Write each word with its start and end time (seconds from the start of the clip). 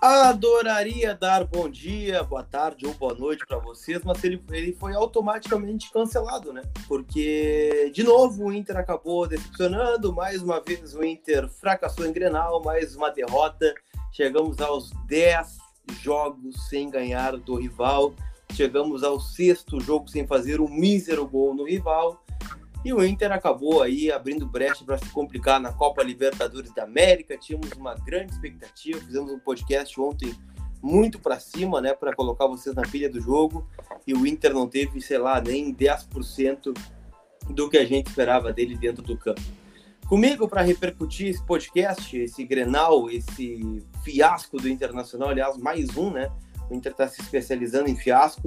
Adoraria 0.00 1.14
dar 1.14 1.44
bom 1.44 1.68
dia, 1.68 2.22
boa 2.22 2.42
tarde 2.42 2.86
ou 2.86 2.92
boa 2.92 3.14
noite 3.14 3.46
para 3.46 3.58
vocês, 3.58 4.02
mas 4.04 4.22
ele, 4.22 4.42
ele 4.50 4.72
foi 4.74 4.94
automaticamente 4.94 5.90
cancelado, 5.90 6.52
né? 6.52 6.62
Porque, 6.86 7.90
de 7.94 8.02
novo, 8.02 8.44
o 8.44 8.52
Inter 8.52 8.76
acabou 8.76 9.26
decepcionando. 9.26 10.12
Mais 10.12 10.42
uma 10.42 10.60
vez, 10.60 10.94
o 10.94 11.02
Inter 11.02 11.48
fracassou 11.48 12.06
em 12.06 12.12
Grenal, 12.12 12.62
mais 12.62 12.94
uma 12.94 13.10
derrota. 13.10 13.74
Chegamos 14.12 14.60
aos 14.60 14.90
10 15.06 15.58
jogos 16.02 16.68
sem 16.68 16.90
ganhar 16.90 17.36
do 17.38 17.54
rival. 17.56 18.14
Chegamos 18.52 19.02
ao 19.02 19.18
sexto 19.18 19.80
jogo 19.80 20.08
sem 20.08 20.26
fazer 20.26 20.60
um 20.60 20.68
mísero 20.68 21.26
gol 21.26 21.54
no 21.54 21.64
rival. 21.64 22.22
E 22.86 22.92
o 22.92 23.04
Inter 23.04 23.32
acabou 23.32 23.82
aí 23.82 24.12
abrindo 24.12 24.46
brecha 24.46 24.84
para 24.84 24.96
se 24.96 25.10
complicar 25.10 25.58
na 25.58 25.72
Copa 25.72 26.04
Libertadores 26.04 26.72
da 26.72 26.84
América. 26.84 27.36
Tínhamos 27.36 27.72
uma 27.72 27.96
grande 27.96 28.30
expectativa, 28.30 29.00
fizemos 29.00 29.32
um 29.32 29.40
podcast 29.40 30.00
ontem 30.00 30.32
muito 30.80 31.18
para 31.18 31.40
cima, 31.40 31.80
né, 31.80 31.92
para 31.94 32.14
colocar 32.14 32.46
vocês 32.46 32.76
na 32.76 32.82
pilha 32.82 33.10
do 33.10 33.20
jogo. 33.20 33.68
E 34.06 34.14
o 34.14 34.24
Inter 34.24 34.54
não 34.54 34.68
teve, 34.68 35.00
sei 35.00 35.18
lá, 35.18 35.40
nem 35.40 35.74
10% 35.74 36.72
do 37.50 37.68
que 37.68 37.76
a 37.76 37.84
gente 37.84 38.06
esperava 38.06 38.52
dele 38.52 38.76
dentro 38.76 39.02
do 39.02 39.18
campo. 39.18 39.42
Comigo 40.08 40.46
para 40.46 40.62
repercutir 40.62 41.26
esse 41.26 41.44
podcast, 41.44 42.16
esse 42.16 42.44
Grenal, 42.44 43.10
esse 43.10 43.84
fiasco 44.04 44.58
do 44.58 44.68
Internacional, 44.68 45.30
aliás, 45.30 45.56
mais 45.56 45.96
um, 45.96 46.12
né? 46.12 46.30
O 46.70 46.74
Inter 46.76 46.92
está 46.92 47.08
se 47.08 47.20
especializando 47.20 47.88
em 47.88 47.96
fiasco. 47.96 48.46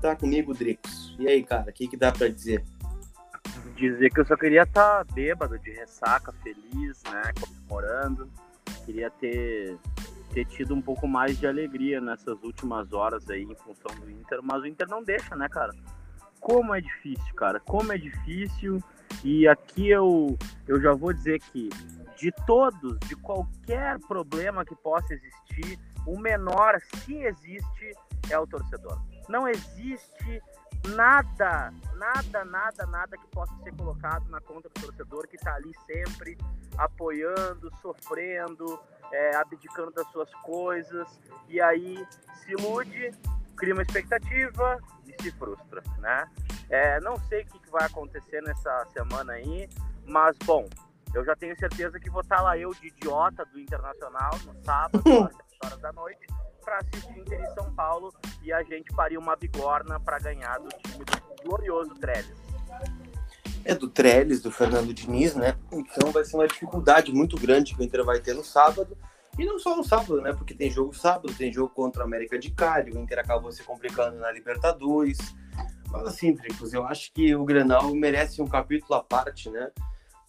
Tá 0.00 0.14
comigo, 0.14 0.54
Dricos. 0.54 1.16
E 1.18 1.26
aí, 1.26 1.42
cara, 1.42 1.70
o 1.70 1.72
que, 1.72 1.88
que 1.88 1.96
dá 1.96 2.12
para 2.12 2.28
dizer? 2.28 2.64
Dizer 3.80 4.10
que 4.10 4.20
eu 4.20 4.26
só 4.26 4.36
queria 4.36 4.62
estar 4.62 5.04
tá 5.04 5.14
bêbado, 5.14 5.58
de 5.58 5.70
ressaca, 5.70 6.32
feliz, 6.42 7.02
né? 7.10 7.22
Comemorando. 7.40 8.28
Queria 8.84 9.10
ter, 9.10 9.76
ter 10.32 10.44
tido 10.46 10.74
um 10.74 10.82
pouco 10.82 11.08
mais 11.08 11.38
de 11.38 11.46
alegria 11.46 12.00
nessas 12.00 12.42
últimas 12.42 12.92
horas 12.92 13.28
aí 13.28 13.42
em 13.42 13.54
função 13.54 13.94
do 14.00 14.10
Inter, 14.10 14.40
mas 14.42 14.62
o 14.62 14.66
Inter 14.66 14.88
não 14.88 15.02
deixa, 15.02 15.34
né, 15.34 15.48
cara? 15.48 15.72
Como 16.40 16.74
é 16.74 16.80
difícil, 16.80 17.34
cara. 17.34 17.60
Como 17.60 17.92
é 17.92 17.98
difícil. 17.98 18.82
E 19.24 19.46
aqui 19.46 19.90
eu, 19.90 20.38
eu 20.66 20.80
já 20.80 20.94
vou 20.94 21.12
dizer 21.12 21.40
que 21.40 21.68
de 22.16 22.30
todos, 22.46 22.98
de 23.08 23.16
qualquer 23.16 23.98
problema 24.00 24.64
que 24.64 24.74
possa 24.76 25.14
existir, 25.14 25.78
o 26.06 26.18
menor, 26.18 26.78
se 26.94 27.14
existe, 27.14 27.92
é 28.28 28.38
o 28.38 28.46
torcedor. 28.46 29.00
Não 29.28 29.48
existe 29.48 30.42
nada, 30.88 31.72
nada, 31.96 32.44
nada, 32.44 32.86
nada 32.86 33.16
que 33.16 33.26
possa 33.28 33.54
ser 33.62 33.74
colocado 33.76 34.28
na 34.28 34.40
conta 34.40 34.68
do 34.68 34.80
torcedor 34.80 35.26
que 35.28 35.36
está 35.36 35.54
ali 35.54 35.72
sempre 35.86 36.38
apoiando, 36.78 37.70
sofrendo, 37.80 38.80
é, 39.12 39.36
abdicando 39.36 39.90
das 39.90 40.06
suas 40.08 40.32
coisas 40.36 41.06
e 41.48 41.60
aí 41.60 42.06
se 42.34 42.52
ilude, 42.52 43.10
cria 43.56 43.74
uma 43.74 43.82
expectativa 43.82 44.80
e 45.06 45.22
se 45.22 45.30
frustra, 45.32 45.82
né? 45.98 46.26
É, 46.68 47.00
não 47.00 47.16
sei 47.28 47.42
o 47.42 47.46
que 47.46 47.70
vai 47.70 47.84
acontecer 47.84 48.40
nessa 48.42 48.86
semana 48.92 49.32
aí, 49.34 49.68
mas 50.06 50.36
bom, 50.44 50.68
eu 51.12 51.24
já 51.24 51.34
tenho 51.34 51.58
certeza 51.58 51.98
que 51.98 52.08
vou 52.08 52.22
estar 52.22 52.40
lá 52.40 52.56
eu 52.56 52.72
de 52.74 52.88
idiota 52.88 53.44
do 53.46 53.58
Internacional 53.58 54.30
no 54.44 54.54
sábado, 54.64 55.02
às 55.26 55.36
7 55.36 55.58
horas 55.64 55.80
da 55.80 55.92
noite 55.92 56.09
para 56.70 56.78
assistir 56.78 57.18
Inter 57.18 57.40
em 57.40 57.54
São 57.54 57.72
Paulo 57.74 58.14
e 58.44 58.52
a 58.52 58.62
gente 58.62 58.94
faria 58.94 59.18
uma 59.18 59.34
bigorna 59.34 59.98
para 59.98 60.20
ganhar 60.20 60.56
do 60.60 60.68
time 60.68 61.04
do 61.04 61.42
glorioso 61.42 61.96
Trellis. 61.96 62.38
É 63.64 63.74
do 63.74 63.88
Trellis, 63.88 64.40
do 64.40 64.52
Fernando 64.52 64.94
Diniz, 64.94 65.34
né? 65.34 65.56
Então 65.72 66.12
vai 66.12 66.24
ser 66.24 66.36
uma 66.36 66.46
dificuldade 66.46 67.12
muito 67.12 67.36
grande 67.36 67.74
que 67.74 67.80
o 67.80 67.82
Inter 67.82 68.04
vai 68.04 68.20
ter 68.20 68.34
no 68.34 68.44
sábado. 68.44 68.96
E 69.36 69.44
não 69.44 69.58
só 69.58 69.76
no 69.76 69.82
sábado, 69.82 70.20
né? 70.20 70.32
Porque 70.32 70.54
tem 70.54 70.70
jogo 70.70 70.94
sábado, 70.94 71.34
tem 71.34 71.52
jogo 71.52 71.74
contra 71.74 72.04
a 72.04 72.06
América 72.06 72.38
de 72.38 72.52
Cali, 72.52 72.92
o 72.92 72.98
Inter 73.00 73.18
acabou 73.18 73.50
se 73.50 73.64
complicando 73.64 74.18
na 74.18 74.30
Libertadores. 74.30 75.18
Mas 75.90 76.06
assim, 76.06 76.36
Tricos, 76.36 76.72
eu 76.72 76.86
acho 76.86 77.12
que 77.12 77.34
o 77.34 77.44
Grenal 77.44 77.92
merece 77.96 78.40
um 78.40 78.46
capítulo 78.46 78.94
à 78.94 79.02
parte, 79.02 79.50
né? 79.50 79.72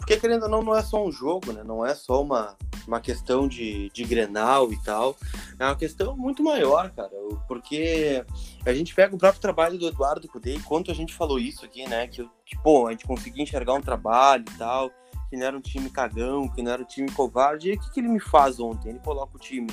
Porque, 0.02 0.18
querendo 0.18 0.44
ou 0.44 0.50
não, 0.50 0.64
não 0.64 0.76
é 0.76 0.82
só 0.82 1.06
um 1.06 1.12
jogo, 1.12 1.54
né? 1.54 1.64
Não 1.64 1.86
é 1.86 1.94
só 1.94 2.24
uma, 2.24 2.58
uma 2.88 3.00
questão 3.00 3.48
de, 3.48 3.92
de 3.92 4.04
Grenal 4.04 4.74
e 4.74 4.84
tal. 4.84 5.16
É 5.60 5.64
uma 5.64 5.76
questão 5.76 6.18
muito 6.18 6.44
maior, 6.44 6.90
cara. 6.90 7.12
Porque 7.48 8.26
a 8.66 8.74
gente 8.74 8.96
pega 8.96 9.16
o 9.16 9.18
próprio 9.20 9.40
trabalho 9.40 9.78
do 9.78 9.88
Eduardo 9.88 10.28
Cudê, 10.28 10.60
quanto 10.66 10.90
a 10.90 10.94
gente 10.96 11.14
falou 11.14 11.38
isso 11.38 11.64
aqui, 11.64 11.88
né? 11.88 12.08
Que, 12.08 12.28
que, 12.44 12.58
pô, 12.64 12.88
a 12.88 12.92
gente 12.92 13.06
conseguia 13.06 13.44
enxergar 13.44 13.76
um 13.76 13.82
trabalho 13.82 14.44
e 14.50 14.58
tal, 14.58 14.90
que 15.30 15.38
não 15.38 15.46
era 15.46 15.56
um 15.56 15.62
time 15.62 15.88
cagão, 15.88 16.50
que 16.50 16.64
não 16.64 16.72
era 16.72 16.82
um 16.82 16.88
time 16.88 17.10
covarde. 17.12 17.70
E 17.70 17.76
o 17.76 17.80
que, 17.80 17.92
que 17.92 18.00
ele 18.00 18.10
me 18.10 18.20
faz 18.20 18.60
ontem? 18.60 18.90
Ele 18.90 19.00
coloca 19.00 19.38
o 19.38 19.40
time 19.40 19.70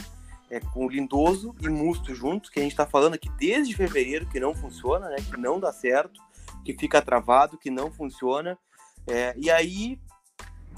é, 0.50 0.60
com 0.60 0.84
o 0.84 0.90
Lindoso 0.90 1.54
e 1.58 1.70
Musto 1.70 2.14
juntos, 2.14 2.50
que 2.50 2.60
a 2.60 2.62
gente 2.62 2.76
tá 2.76 2.86
falando 2.86 3.14
aqui 3.14 3.30
desde 3.38 3.74
fevereiro 3.74 4.26
que 4.26 4.38
não 4.38 4.54
funciona, 4.54 5.08
né? 5.08 5.16
Que 5.16 5.40
não 5.40 5.58
dá 5.58 5.72
certo, 5.72 6.20
que 6.66 6.74
fica 6.74 7.00
travado, 7.00 7.56
que 7.56 7.70
não 7.70 7.90
funciona. 7.90 8.58
É, 9.06 9.34
e 9.38 9.50
aí 9.50 9.98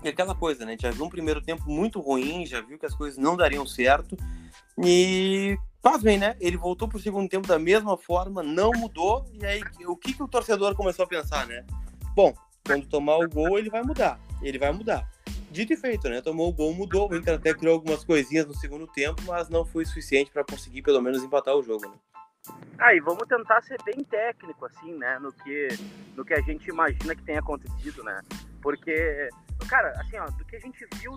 e 0.02 0.08
aquela 0.08 0.34
coisa, 0.34 0.64
né? 0.64 0.76
Já 0.78 0.90
viu 0.90 1.04
um 1.04 1.10
primeiro 1.10 1.40
tempo 1.42 1.64
muito 1.70 2.00
ruim, 2.00 2.46
já 2.46 2.60
viu 2.60 2.78
que 2.78 2.86
as 2.86 2.94
coisas 2.94 3.18
não 3.18 3.36
dariam 3.36 3.66
certo. 3.66 4.16
E 4.82 5.58
pasmem, 5.82 6.18
né? 6.18 6.36
Ele 6.40 6.56
voltou 6.56 6.88
pro 6.88 6.98
segundo 6.98 7.28
tempo 7.28 7.46
da 7.46 7.58
mesma 7.58 7.96
forma, 7.96 8.42
não 8.42 8.70
mudou. 8.72 9.24
E 9.32 9.44
aí, 9.44 9.62
o 9.86 9.96
que, 9.96 10.14
que 10.14 10.22
o 10.22 10.28
torcedor 10.28 10.74
começou 10.74 11.04
a 11.04 11.08
pensar, 11.08 11.46
né? 11.46 11.64
Bom, 12.14 12.34
quando 12.64 12.86
tomar 12.86 13.18
o 13.18 13.28
gol, 13.28 13.58
ele 13.58 13.68
vai 13.68 13.82
mudar. 13.82 14.18
Ele 14.42 14.58
vai 14.58 14.72
mudar. 14.72 15.08
Dito 15.50 15.72
e 15.72 15.76
feito, 15.76 16.08
né? 16.08 16.20
Tomou 16.22 16.48
o 16.48 16.52
gol, 16.52 16.72
mudou. 16.72 17.10
O 17.10 17.16
Inter 17.16 17.34
até 17.34 17.52
criou 17.52 17.74
algumas 17.74 18.04
coisinhas 18.04 18.46
no 18.46 18.54
segundo 18.54 18.86
tempo, 18.86 19.20
mas 19.26 19.48
não 19.48 19.64
foi 19.64 19.84
suficiente 19.84 20.30
para 20.30 20.44
conseguir 20.44 20.80
pelo 20.80 21.02
menos 21.02 21.22
empatar 21.22 21.54
o 21.56 21.62
jogo, 21.62 21.88
né? 21.88 21.94
Aí, 22.78 22.98
ah, 22.98 23.02
vamos 23.04 23.28
tentar 23.28 23.60
ser 23.62 23.76
bem 23.84 24.02
técnico, 24.04 24.64
assim, 24.64 24.94
né? 24.94 25.18
No 25.18 25.32
que, 25.32 25.68
no 26.16 26.24
que 26.24 26.32
a 26.32 26.40
gente 26.40 26.68
imagina 26.70 27.14
que 27.14 27.22
tenha 27.22 27.40
acontecido, 27.40 28.02
né? 28.02 28.22
Porque 28.62 29.28
Cara, 29.68 29.92
assim, 30.00 30.18
ó, 30.18 30.26
do 30.26 30.44
que 30.44 30.56
a 30.56 30.60
gente 30.60 30.86
viu 30.94 31.14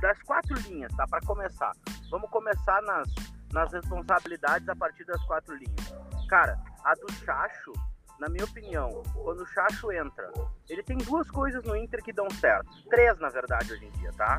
das 0.00 0.20
quatro 0.22 0.54
linhas, 0.60 0.92
tá? 0.94 1.06
Para 1.06 1.20
começar. 1.26 1.72
Vamos 2.10 2.28
começar 2.30 2.82
nas, 2.82 3.08
nas 3.52 3.72
responsabilidades 3.72 4.68
a 4.68 4.76
partir 4.76 5.04
das 5.04 5.22
quatro 5.24 5.54
linhas. 5.54 5.94
Cara, 6.28 6.58
a 6.84 6.94
do 6.94 7.10
Chacho, 7.24 7.72
na 8.18 8.28
minha 8.28 8.44
opinião, 8.44 9.02
quando 9.14 9.42
o 9.42 9.46
Chacho 9.46 9.92
entra, 9.92 10.30
ele 10.68 10.82
tem 10.82 10.98
duas 10.98 11.30
coisas 11.30 11.62
no 11.64 11.76
Inter 11.76 12.02
que 12.02 12.12
dão 12.12 12.28
certo. 12.30 12.70
Três, 12.90 13.18
na 13.18 13.28
verdade, 13.28 13.72
hoje 13.72 13.86
em 13.86 13.90
dia, 13.92 14.12
tá? 14.12 14.38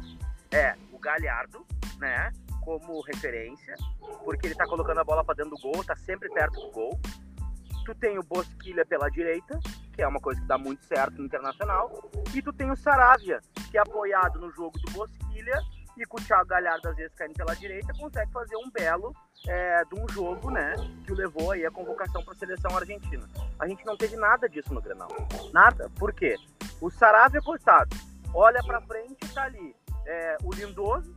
É 0.51 0.75
o 0.91 0.99
Galhardo, 0.99 1.65
né? 1.97 2.31
Como 2.63 3.01
referência, 3.01 3.75
porque 4.23 4.47
ele 4.47 4.55
tá 4.55 4.65
colocando 4.65 4.99
a 4.99 5.03
bola 5.03 5.23
para 5.23 5.35
dentro 5.35 5.55
do 5.55 5.61
gol, 5.61 5.83
tá 5.83 5.95
sempre 5.95 6.29
perto 6.29 6.59
do 6.59 6.71
gol. 6.71 6.99
Tu 7.85 7.93
tem 7.95 8.17
o 8.17 8.23
Bosquilha 8.23 8.85
pela 8.85 9.09
direita, 9.09 9.59
que 9.93 10.01
é 10.01 10.07
uma 10.07 10.19
coisa 10.19 10.41
que 10.41 10.47
dá 10.47 10.57
muito 10.57 10.83
certo 10.85 11.17
no 11.19 11.25
Internacional. 11.25 12.11
E 12.33 12.41
tu 12.41 12.51
tem 12.51 12.71
o 12.71 12.75
Saravia, 12.75 13.39
que 13.69 13.77
é 13.77 13.81
apoiado 13.81 14.39
no 14.39 14.51
jogo 14.51 14.77
do 14.79 14.91
Bosquilha 14.91 15.61
e 15.97 16.05
com 16.05 16.17
o 16.17 16.21
Thiago 16.21 16.47
Galhardo 16.47 16.89
às 16.89 16.95
vezes 16.95 17.13
caindo 17.15 17.35
pela 17.35 17.55
direita, 17.55 17.93
consegue 17.97 18.31
fazer 18.31 18.55
um 18.57 18.69
belo 18.69 19.15
é, 19.47 19.85
de 19.85 19.99
um 19.99 20.07
jogo, 20.09 20.51
né, 20.51 20.73
que 21.05 21.11
o 21.11 21.15
levou 21.15 21.51
aí 21.51 21.65
a 21.65 21.71
convocação 21.71 22.23
para 22.23 22.33
a 22.33 22.37
seleção 22.37 22.75
argentina. 22.75 23.27
A 23.59 23.67
gente 23.67 23.85
não 23.85 23.95
teve 23.95 24.15
nada 24.15 24.49
disso 24.49 24.73
no 24.73 24.81
Grenal. 24.81 25.09
Nada. 25.53 25.89
Por 25.97 26.13
quê? 26.13 26.35
O 26.81 26.89
Saravia, 26.89 27.41
coitado, 27.41 27.95
olha 28.33 28.61
para 28.63 28.81
frente 28.81 29.17
e 29.23 29.29
tá 29.29 29.43
ali 29.43 29.75
é, 30.05 30.37
o 30.43 30.53
Lindoso, 30.53 31.15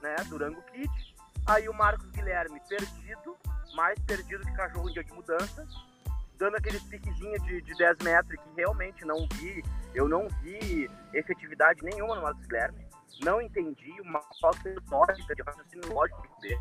né, 0.00 0.16
Durango 0.28 0.62
Kit, 0.62 1.16
aí 1.46 1.68
o 1.68 1.74
Marcos 1.74 2.08
Guilherme 2.10 2.60
perdido, 2.68 3.36
mais 3.74 3.98
perdido 4.00 4.44
que 4.44 4.52
cachorro 4.52 4.88
em 4.88 4.92
dia 4.92 5.04
de 5.04 5.12
mudança, 5.12 5.66
dando 6.40 6.56
aqueles 6.56 6.82
piquezinhos 6.84 7.42
de, 7.42 7.60
de 7.60 7.74
10 7.74 7.98
metros 8.02 8.40
que 8.40 8.56
realmente 8.56 9.04
não 9.04 9.28
vi, 9.34 9.62
eu 9.94 10.08
não 10.08 10.26
vi 10.42 10.90
efetividade 11.12 11.84
nenhuma 11.84 12.16
no 12.16 12.22
Marcos 12.22 12.46
Guilherme. 12.46 12.88
Não 13.22 13.42
entendi 13.42 14.00
uma 14.00 14.22
falta 14.40 14.74
lógica, 14.90 15.34
de 15.34 15.42
raciocínio 15.42 15.92
lógico 15.92 16.40
dele. 16.40 16.58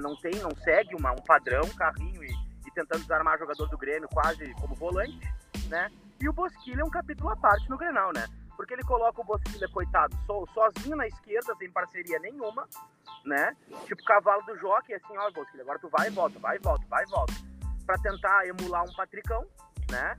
Não 0.00 0.14
tem, 0.20 0.34
não 0.40 0.54
segue 0.62 0.94
uma, 0.94 1.10
um 1.10 1.22
padrão, 1.26 1.62
um 1.64 1.74
carrinho 1.74 2.22
e, 2.22 2.30
e 2.66 2.70
tentando 2.72 3.00
desarmar 3.00 3.38
jogador 3.38 3.66
do 3.66 3.78
Grêmio 3.78 4.08
quase 4.10 4.54
como 4.54 4.74
volante, 4.76 5.18
né? 5.68 5.90
E 6.20 6.28
o 6.28 6.32
Bosquilha 6.32 6.82
é 6.82 6.84
um 6.84 6.90
capítulo 6.90 7.30
à 7.30 7.36
parte 7.36 7.68
no 7.68 7.78
Grenal, 7.78 8.12
né? 8.14 8.26
Porque 8.56 8.74
ele 8.74 8.82
coloca 8.82 9.20
o 9.20 9.24
Bosquilha, 9.24 9.68
coitado, 9.68 10.16
so, 10.26 10.46
sozinho 10.54 10.96
na 10.96 11.06
esquerda, 11.06 11.54
sem 11.56 11.70
parceria 11.70 12.18
nenhuma, 12.18 12.68
né? 13.24 13.56
Tipo 13.86 14.02
cavalo 14.04 14.42
do 14.42 14.56
jockey, 14.58 14.94
assim, 14.94 15.16
ó, 15.16 15.30
Bosquilha, 15.30 15.62
agora 15.62 15.78
tu 15.78 15.88
vai 15.88 16.08
e 16.08 16.10
volta, 16.10 16.38
vai 16.38 16.56
e 16.56 16.60
volta, 16.60 16.84
vai 16.88 17.04
e 17.04 17.10
volta. 17.10 17.34
Pra 17.84 17.98
tentar 17.98 18.46
emular 18.46 18.82
um 18.84 18.94
Patricão, 18.94 19.46
né? 19.90 20.18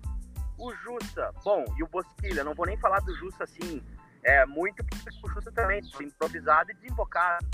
O 0.57 0.73
Jussa, 0.75 1.31
bom, 1.43 1.65
e 1.77 1.83
o 1.83 1.87
Bosquilha, 1.87 2.43
não 2.43 2.55
vou 2.55 2.65
nem 2.65 2.77
falar 2.77 2.99
do 3.01 3.15
Jussa 3.15 3.43
assim, 3.43 3.83
é 4.23 4.45
muito, 4.45 4.83
porque 4.83 5.09
o 5.23 5.29
Jussa 5.29 5.51
também, 5.51 5.81
improvisado 6.01 6.71
e 6.71 6.73
desembocado. 6.75 7.45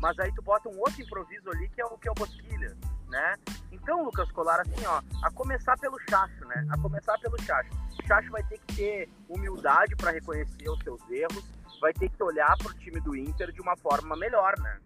Mas 0.00 0.18
aí 0.18 0.32
tu 0.34 0.42
bota 0.42 0.68
um 0.68 0.78
outro 0.78 1.00
improviso 1.02 1.50
ali, 1.50 1.68
que 1.68 1.80
é 1.80 1.84
o 1.84 1.98
que 1.98 2.08
é 2.08 2.10
o 2.10 2.14
Bosquilha. 2.14 2.76
Né? 3.10 3.34
Então, 3.72 4.04
Lucas 4.04 4.30
Colar, 4.32 4.60
assim, 4.60 4.86
ó, 4.86 5.02
a 5.22 5.30
começar 5.32 5.76
pelo 5.78 5.98
Chacho, 6.08 6.44
né? 6.46 6.66
A 6.70 6.78
começar 6.78 7.18
pelo 7.18 7.40
Chacho. 7.42 7.70
O 8.02 8.06
Chacho 8.06 8.30
vai 8.30 8.42
ter 8.44 8.58
que 8.58 8.76
ter 8.76 9.08
humildade 9.28 9.94
para 9.96 10.12
reconhecer 10.12 10.68
os 10.68 10.78
seus 10.82 11.00
erros, 11.10 11.44
vai 11.80 11.92
ter 11.92 12.08
que 12.08 12.22
olhar 12.22 12.56
para 12.56 12.70
o 12.70 12.74
time 12.74 13.00
do 13.00 13.16
Inter 13.16 13.52
de 13.52 13.60
uma 13.60 13.76
forma 13.76 14.16
melhor, 14.16 14.54
né? 14.60 14.78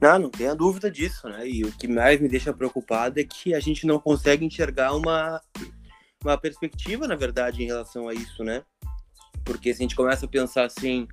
Não, 0.00 0.18
não 0.18 0.30
tenha 0.30 0.54
dúvida 0.54 0.90
disso, 0.90 1.28
né? 1.28 1.46
E 1.48 1.64
o 1.64 1.70
que 1.70 1.86
mais 1.86 2.20
me 2.20 2.28
deixa 2.28 2.52
preocupado 2.52 3.20
é 3.20 3.24
que 3.24 3.54
a 3.54 3.60
gente 3.60 3.86
não 3.86 4.00
consegue 4.00 4.44
enxergar 4.44 4.94
uma, 4.94 5.40
uma 6.24 6.36
perspectiva, 6.36 7.06
na 7.06 7.14
verdade, 7.14 7.62
em 7.62 7.66
relação 7.66 8.08
a 8.08 8.12
isso, 8.12 8.42
né? 8.42 8.64
Porque 9.44 9.72
se 9.72 9.80
a 9.80 9.84
gente 9.84 9.94
começa 9.94 10.26
a 10.26 10.28
pensar 10.28 10.64
assim, 10.64 11.06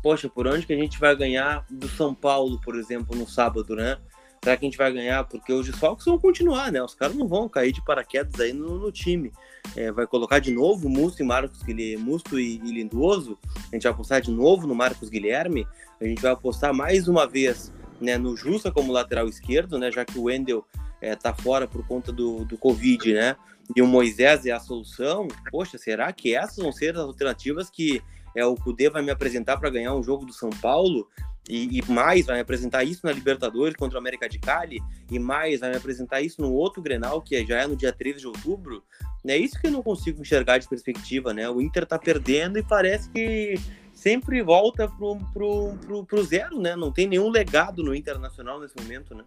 poxa, 0.00 0.28
por 0.28 0.46
onde 0.46 0.64
que 0.64 0.72
a 0.72 0.76
gente 0.76 0.98
vai 0.98 1.16
ganhar 1.16 1.66
do 1.68 1.88
São 1.88 2.14
Paulo, 2.14 2.60
por 2.60 2.76
exemplo, 2.76 3.16
no 3.16 3.28
sábado, 3.28 3.74
né? 3.74 3.98
Será 4.46 4.56
que 4.56 4.64
a 4.64 4.68
gente 4.68 4.78
vai 4.78 4.92
ganhar? 4.92 5.24
Porque 5.24 5.52
os 5.52 5.66
desfalques 5.66 6.06
vão 6.06 6.20
continuar, 6.20 6.70
né? 6.70 6.80
Os 6.80 6.94
caras 6.94 7.16
não 7.16 7.26
vão 7.26 7.48
cair 7.48 7.72
de 7.72 7.84
paraquedas 7.84 8.38
aí 8.40 8.52
no, 8.52 8.78
no 8.78 8.92
time. 8.92 9.32
É, 9.74 9.90
vai 9.90 10.06
colocar 10.06 10.38
de 10.38 10.52
novo 10.52 10.88
Musto 10.88 11.20
e 11.20 11.26
Marcos 11.26 11.64
Guilherme, 11.64 12.04
Musto 12.04 12.38
e, 12.38 12.60
e 12.64 12.70
Lindoso. 12.70 13.36
A 13.56 13.74
gente 13.74 13.82
vai 13.82 13.90
apostar 13.90 14.20
de 14.20 14.30
novo 14.30 14.64
no 14.64 14.72
Marcos 14.72 15.08
Guilherme. 15.08 15.66
A 16.00 16.04
gente 16.04 16.22
vai 16.22 16.30
apostar 16.30 16.72
mais 16.72 17.08
uma 17.08 17.26
vez 17.26 17.72
né, 18.00 18.16
no 18.16 18.36
Justa 18.36 18.70
como 18.70 18.92
lateral 18.92 19.28
esquerdo, 19.28 19.80
né? 19.80 19.90
Já 19.90 20.04
que 20.04 20.16
o 20.16 20.26
Wendel 20.26 20.64
é, 21.00 21.16
tá 21.16 21.34
fora 21.34 21.66
por 21.66 21.84
conta 21.84 22.12
do, 22.12 22.44
do 22.44 22.56
Covid, 22.56 23.14
né? 23.14 23.34
E 23.74 23.82
o 23.82 23.86
Moisés 23.88 24.46
é 24.46 24.52
a 24.52 24.60
solução. 24.60 25.26
Poxa, 25.50 25.76
será 25.76 26.12
que 26.12 26.36
essas 26.36 26.58
vão 26.58 26.70
ser 26.70 26.94
as 26.94 27.02
alternativas 27.02 27.68
que 27.68 28.00
é, 28.36 28.44
o 28.44 28.54
Cudê 28.54 28.88
vai 28.90 29.02
me 29.02 29.10
apresentar 29.10 29.56
para 29.56 29.70
ganhar 29.70 29.94
um 29.94 30.02
jogo 30.02 30.24
do 30.24 30.32
São 30.32 30.50
Paulo? 30.50 31.08
e, 31.48 31.78
e, 31.78 31.90
mais 31.90 32.26
vai 32.26 32.36
me 32.36 32.42
apresentar 32.42 32.82
isso 32.84 33.06
na 33.06 33.12
Libertadores 33.12 33.76
contra 33.76 33.96
o 33.96 34.00
América 34.00 34.28
de 34.28 34.38
Cali, 34.38 34.80
e 35.10 35.18
mais 35.18 35.60
vai 35.60 35.70
me 35.70 35.76
apresentar 35.76 36.20
isso 36.20 36.40
no 36.42 36.52
outro 36.52 36.82
Grenal, 36.82 37.22
que 37.22 37.44
já 37.46 37.62
é 37.62 37.66
no 37.66 37.76
dia 37.76 37.92
13 37.92 38.20
de 38.20 38.26
outubro, 38.26 38.82
é 39.26 39.36
isso 39.36 39.60
que 39.60 39.66
eu 39.66 39.70
não 39.70 39.82
consigo 39.82 40.20
enxergar 40.20 40.58
de 40.58 40.68
perspectiva, 40.68 41.32
né? 41.32 41.48
O 41.48 41.60
Inter 41.60 41.84
tá 41.84 41.98
perdendo 41.98 42.58
e 42.58 42.62
parece 42.62 43.10
que 43.10 43.56
sempre 43.92 44.42
volta 44.42 44.88
pro, 44.88 45.18
pro, 45.32 45.76
pro, 45.78 46.06
pro 46.06 46.24
zero, 46.24 46.60
né? 46.60 46.76
Não 46.76 46.92
tem 46.92 47.08
nenhum 47.08 47.28
legado 47.28 47.82
no 47.82 47.94
Internacional 47.94 48.60
nesse 48.60 48.76
momento, 48.76 49.14
né? 49.14 49.24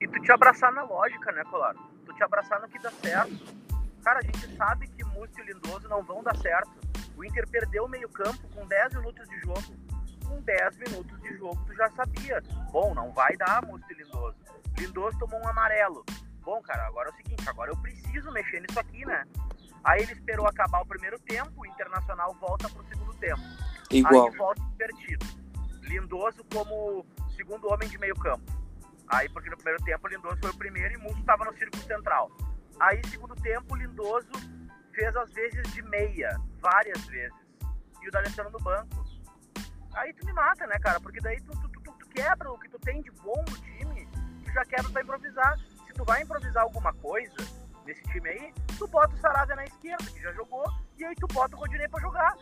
E 0.00 0.06
tu 0.06 0.20
te 0.22 0.32
abraçar 0.32 0.72
na 0.72 0.82
lógica, 0.84 1.32
né, 1.32 1.42
Colar? 1.44 1.74
Tu 2.06 2.14
te 2.14 2.22
abraçar 2.22 2.60
no 2.60 2.68
que 2.68 2.78
dá 2.78 2.90
certo. 2.90 3.32
Cara, 4.02 4.20
a 4.20 4.22
gente 4.22 4.56
sabe 4.56 4.86
que 4.86 5.04
Múcio 5.04 5.44
e 5.44 5.52
Lindoso 5.52 5.88
não 5.88 6.02
vão 6.02 6.22
dar 6.22 6.36
certo. 6.36 6.70
O 7.20 7.24
Inter 7.24 7.46
perdeu 7.50 7.84
o 7.84 7.88
meio 7.88 8.08
campo 8.08 8.48
com 8.54 8.66
10 8.66 8.94
minutos 8.94 9.28
de 9.28 9.40
jogo 9.40 9.62
com 10.26 10.40
10 10.40 10.78
minutos 10.78 11.20
de 11.20 11.36
jogo 11.36 11.62
tu 11.66 11.74
já 11.74 11.90
sabia. 11.90 12.40
Bom, 12.72 12.94
não 12.94 13.12
vai 13.12 13.36
dar, 13.36 13.62
Musto 13.66 13.92
Lindoso. 13.92 14.36
Lindoso 14.78 15.18
tomou 15.18 15.38
um 15.38 15.48
amarelo. 15.48 16.02
Bom, 16.40 16.62
cara, 16.62 16.86
agora 16.86 17.10
é 17.10 17.12
o 17.12 17.16
seguinte, 17.16 17.46
agora 17.46 17.70
eu 17.70 17.76
preciso 17.76 18.32
mexer 18.32 18.60
nisso 18.60 18.80
aqui, 18.80 19.04
né? 19.04 19.24
Aí 19.84 20.02
ele 20.02 20.12
esperou 20.12 20.46
acabar 20.46 20.80
o 20.80 20.86
primeiro 20.86 21.18
tempo, 21.18 21.52
o 21.56 21.66
Internacional 21.66 22.34
volta 22.40 22.70
pro 22.70 22.82
segundo 22.88 23.12
tempo. 23.14 23.42
Igual. 23.90 24.30
Aí 24.30 24.36
volta 24.38 24.62
invertido. 24.62 25.26
Lindoso 25.82 26.42
como 26.54 27.04
segundo 27.36 27.70
homem 27.70 27.86
de 27.86 27.98
meio 27.98 28.14
campo. 28.14 28.50
Aí, 29.08 29.28
porque 29.28 29.50
no 29.50 29.56
primeiro 29.56 29.84
tempo 29.84 30.06
o 30.06 30.08
Lindoso 30.08 30.38
foi 30.40 30.50
o 30.50 30.56
primeiro 30.56 30.94
e 30.94 30.96
Musto 30.96 31.20
estava 31.20 31.44
no 31.44 31.52
círculo 31.58 31.82
central. 31.82 32.30
Aí, 32.78 33.04
segundo 33.08 33.34
tempo, 33.34 33.74
o 33.74 33.76
Lindoso 33.76 34.30
fez 34.94 35.14
as 35.16 35.30
vezes 35.32 35.70
de 35.74 35.82
meia, 35.82 36.40
várias 36.60 37.04
vezes. 37.06 37.36
E 38.02 38.08
o 38.08 38.10
D'Alessandro 38.10 38.52
no 38.52 38.60
banco 38.60 39.00
aí 39.94 40.12
tu 40.14 40.24
me 40.26 40.32
mata, 40.32 40.66
né, 40.66 40.78
cara? 40.78 41.00
Porque 41.00 41.20
daí 41.20 41.40
tu, 41.40 41.52
tu, 41.52 41.68
tu, 41.68 41.92
tu, 41.92 42.08
quebra 42.08 42.50
o 42.50 42.58
que 42.58 42.68
tu 42.68 42.78
tem 42.78 43.02
de 43.02 43.10
bom 43.12 43.44
no 43.48 43.56
time, 43.58 44.08
tu 44.44 44.52
já 44.52 44.64
quebra 44.64 44.90
pra 44.90 45.02
improvisar. 45.02 45.58
Se 45.58 45.92
tu 45.92 46.04
vai 46.04 46.22
improvisar 46.22 46.62
alguma 46.62 46.92
coisa 46.94 47.36
nesse 47.84 48.02
time 48.04 48.28
aí, 48.28 48.54
tu 48.78 48.86
bota 48.88 49.14
o 49.14 49.18
Saravia 49.18 49.56
na 49.56 49.64
esquerda, 49.64 50.04
que 50.04 50.20
já 50.20 50.32
jogou, 50.32 50.64
e 50.98 51.04
aí 51.04 51.14
tu 51.16 51.26
bota 51.28 51.56
o 51.56 51.58
Rodinei 51.58 51.88
pra 51.88 52.00
jogar. 52.00 52.34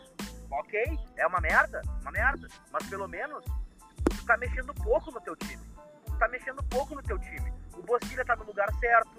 Ok, 0.51 0.99
é 1.17 1.27
uma 1.27 1.39
merda, 1.39 1.81
uma 2.01 2.11
merda, 2.11 2.47
mas 2.71 2.87
pelo 2.87 3.07
menos 3.07 3.43
tu 3.45 4.25
tá 4.25 4.35
mexendo 4.37 4.73
pouco 4.73 5.11
no 5.11 5.21
teu 5.21 5.35
time. 5.35 5.63
Tu 6.05 6.17
tá 6.17 6.27
mexendo 6.27 6.63
pouco 6.63 6.95
no 6.95 7.03
teu 7.03 7.19
time. 7.19 7.53
O 7.73 7.83
Bosquilha 7.83 8.25
tá 8.25 8.35
no 8.35 8.43
lugar 8.43 8.73
certo, 8.75 9.11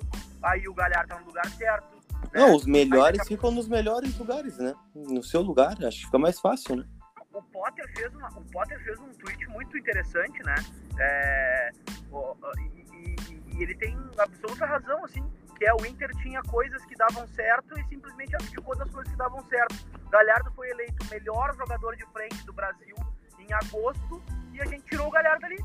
aí 0.43 0.67
o 0.69 0.75
Galhardo 0.75 1.09
tá 1.09 1.21
no 1.21 1.27
lugar 1.27 1.49
certo. 1.51 2.00
Não, 2.33 2.55
os 2.55 2.65
melhores 2.65 3.27
ficam 3.27 3.51
nos 3.51 3.69
melhores 3.69 4.17
lugares, 4.19 4.59
né? 4.59 4.75
No 4.95 5.23
seu 5.23 5.41
lugar, 5.41 5.77
acho 5.85 5.99
que 5.99 6.05
fica 6.07 6.19
mais 6.19 6.39
fácil, 6.39 6.77
né? 6.77 6.85
o 7.33 7.43
Potter 7.43 7.89
fez, 7.97 8.15
uma, 8.15 8.29
o 8.29 8.45
Potter 8.53 8.83
fez 8.85 8.99
um 8.99 9.09
tweet 9.15 9.47
muito 9.49 9.77
interessante, 9.77 10.43
né? 10.45 10.55
É, 10.99 11.71
o, 12.11 12.37
e, 12.59 12.85
e, 12.93 13.57
e, 13.57 13.63
ele 13.63 13.75
tem 13.77 13.97
absoluta 14.19 14.67
razão, 14.67 15.05
assim, 15.05 15.23
que 15.57 15.65
é 15.65 15.73
o 15.75 15.87
Inter 15.87 16.11
tinha 16.23 16.43
coisas 16.43 16.85
que 16.85 16.97
davam 16.97 17.27
certo 17.29 17.79
e 17.79 17.85
simplesmente 17.85 18.35
abdicou 18.35 18.77
das 18.77 18.91
coisas 18.91 19.11
que 19.11 19.19
davam 19.19 19.43
certo. 19.47 19.75
Galhardo 20.11 20.51
foi 20.53 20.69
eleito 20.71 21.05
o 21.05 21.11
melhor 21.11 21.55
jogador 21.57 21.97
de 21.97 22.05
frente 22.07 22.45
do 22.45 22.53
Brasil 22.53 22.97
em 23.39 23.53
agosto 23.53 24.23
e 24.53 24.61
a 24.61 24.67
gente 24.67 24.83
tirou 24.85 25.07
o 25.07 25.11
Galhardo 25.11 25.47
ali 25.47 25.59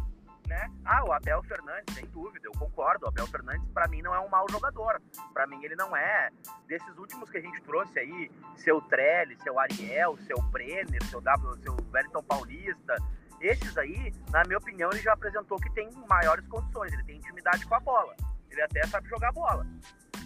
né? 0.48 0.72
Ah, 0.84 1.04
o 1.06 1.12
Abel 1.12 1.42
Fernandes, 1.44 1.94
sem 1.94 2.06
dúvida, 2.08 2.48
eu 2.48 2.52
concordo. 2.54 3.06
O 3.06 3.10
Abel 3.10 3.28
Fernandes, 3.28 3.68
para 3.72 3.88
mim, 3.88 4.02
não 4.02 4.14
é 4.14 4.20
um 4.20 4.30
mau 4.30 4.46
jogador. 4.50 5.02
Para 5.34 5.48
mim, 5.48 5.64
ele 5.64 5.76
não 5.76 5.96
é. 5.96 6.30
Desses 6.68 6.98
últimos 6.98 7.30
que 7.30 7.38
a 7.38 7.42
gente 7.42 7.62
trouxe 7.62 8.00
aí, 8.00 8.32
seu 8.58 8.82
Trelli, 8.82 9.38
seu 9.42 9.60
Ariel, 9.60 10.18
seu 10.26 10.42
Brenner, 10.52 11.04
seu 11.06 11.22
W, 11.22 11.58
seu 11.64 11.76
Wellington 11.94 12.24
Paulista, 12.24 12.96
esses 13.42 13.78
aí, 13.78 14.14
na 14.32 14.44
minha 14.44 14.58
opinião, 14.58 14.90
ele 14.92 15.02
já 15.02 15.14
apresentou 15.14 15.60
que 15.60 15.70
tem 15.72 15.90
maiores 16.08 16.48
condições. 16.48 16.92
Ele 16.94 17.04
tem 17.04 17.18
intimidade 17.18 17.66
com 17.66 17.76
a 17.76 17.80
bola. 17.80 18.16
Ele 18.50 18.62
até 18.62 18.86
sabe 18.88 19.08
jogar 19.10 19.32
bola. 19.32 19.66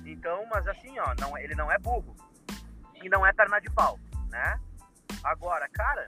Então, 0.05 0.45
mas 0.49 0.67
assim, 0.67 0.97
ó, 0.99 1.13
não, 1.19 1.37
ele 1.37 1.55
não 1.55 1.71
é 1.71 1.77
burro. 1.77 2.15
E 3.01 3.09
não 3.09 3.25
é 3.25 3.33
perna 3.33 3.59
de 3.59 3.69
pau, 3.71 3.99
né? 4.29 4.59
Agora, 5.23 5.67
cara, 5.69 6.07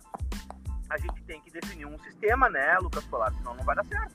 a 0.91 0.97
gente 0.97 1.23
tem 1.23 1.41
que 1.41 1.51
definir 1.51 1.85
um 1.85 1.97
sistema, 1.99 2.49
né, 2.49 2.77
Lucas 2.81 3.03
Colar? 3.05 3.33
Senão 3.33 3.55
não 3.55 3.63
vai 3.63 3.75
dar 3.75 3.85
certo. 3.85 4.13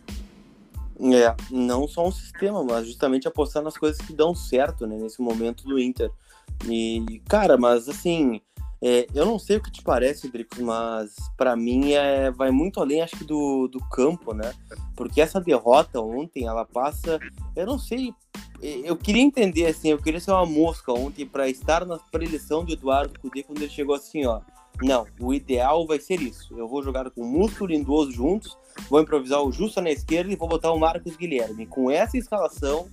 É, 0.98 1.34
não 1.50 1.86
só 1.86 2.06
um 2.06 2.12
sistema, 2.12 2.62
mas 2.62 2.86
justamente 2.86 3.28
apostar 3.28 3.62
nas 3.62 3.76
coisas 3.76 4.00
que 4.00 4.12
dão 4.12 4.34
certo, 4.34 4.86
né, 4.86 4.96
nesse 4.96 5.20
momento 5.20 5.64
do 5.64 5.78
Inter. 5.78 6.10
E, 6.66 7.22
cara, 7.28 7.56
mas 7.56 7.88
assim, 7.88 8.40
é, 8.82 9.06
eu 9.14 9.24
não 9.24 9.38
sei 9.38 9.56
o 9.56 9.62
que 9.62 9.70
te 9.70 9.82
parece, 9.82 10.28
Dricos, 10.28 10.58
mas 10.58 11.14
para 11.36 11.56
mim 11.56 11.92
é, 11.92 12.30
vai 12.30 12.50
muito 12.50 12.80
além, 12.80 13.02
acho 13.02 13.16
que, 13.16 13.24
do, 13.24 13.68
do 13.68 13.80
campo, 13.88 14.34
né? 14.34 14.52
Porque 14.94 15.20
essa 15.20 15.40
derrota 15.40 16.00
ontem, 16.00 16.46
ela 16.46 16.64
passa. 16.64 17.18
Eu 17.54 17.66
não 17.66 17.78
sei. 17.78 18.12
Eu 18.62 18.96
queria 18.96 19.22
entender, 19.22 19.66
assim, 19.66 19.90
eu 19.90 19.98
queria 19.98 20.20
ser 20.20 20.30
uma 20.30 20.46
mosca 20.46 20.92
ontem 20.92 21.26
para 21.26 21.48
estar 21.48 21.84
na 21.84 21.98
preleção 21.98 22.64
do 22.64 22.72
Eduardo 22.72 23.18
Cudê 23.20 23.42
quando 23.42 23.60
ele 23.60 23.70
chegou 23.70 23.94
assim, 23.94 24.24
ó. 24.24 24.40
Não, 24.82 25.06
o 25.18 25.32
ideal 25.32 25.86
vai 25.86 25.98
ser 25.98 26.20
isso. 26.20 26.54
Eu 26.58 26.68
vou 26.68 26.82
jogar 26.82 27.10
com 27.10 27.22
o 27.22 27.26
Músculo 27.26 27.70
Lindoso 27.70 28.12
juntos, 28.12 28.56
vou 28.90 29.00
improvisar 29.00 29.42
o 29.42 29.50
Justa 29.50 29.80
na 29.80 29.90
esquerda 29.90 30.32
e 30.32 30.36
vou 30.36 30.48
botar 30.48 30.70
o 30.72 30.78
Marcos 30.78 31.16
Guilherme. 31.16 31.66
Com 31.66 31.90
essa 31.90 32.18
escalação, 32.18 32.88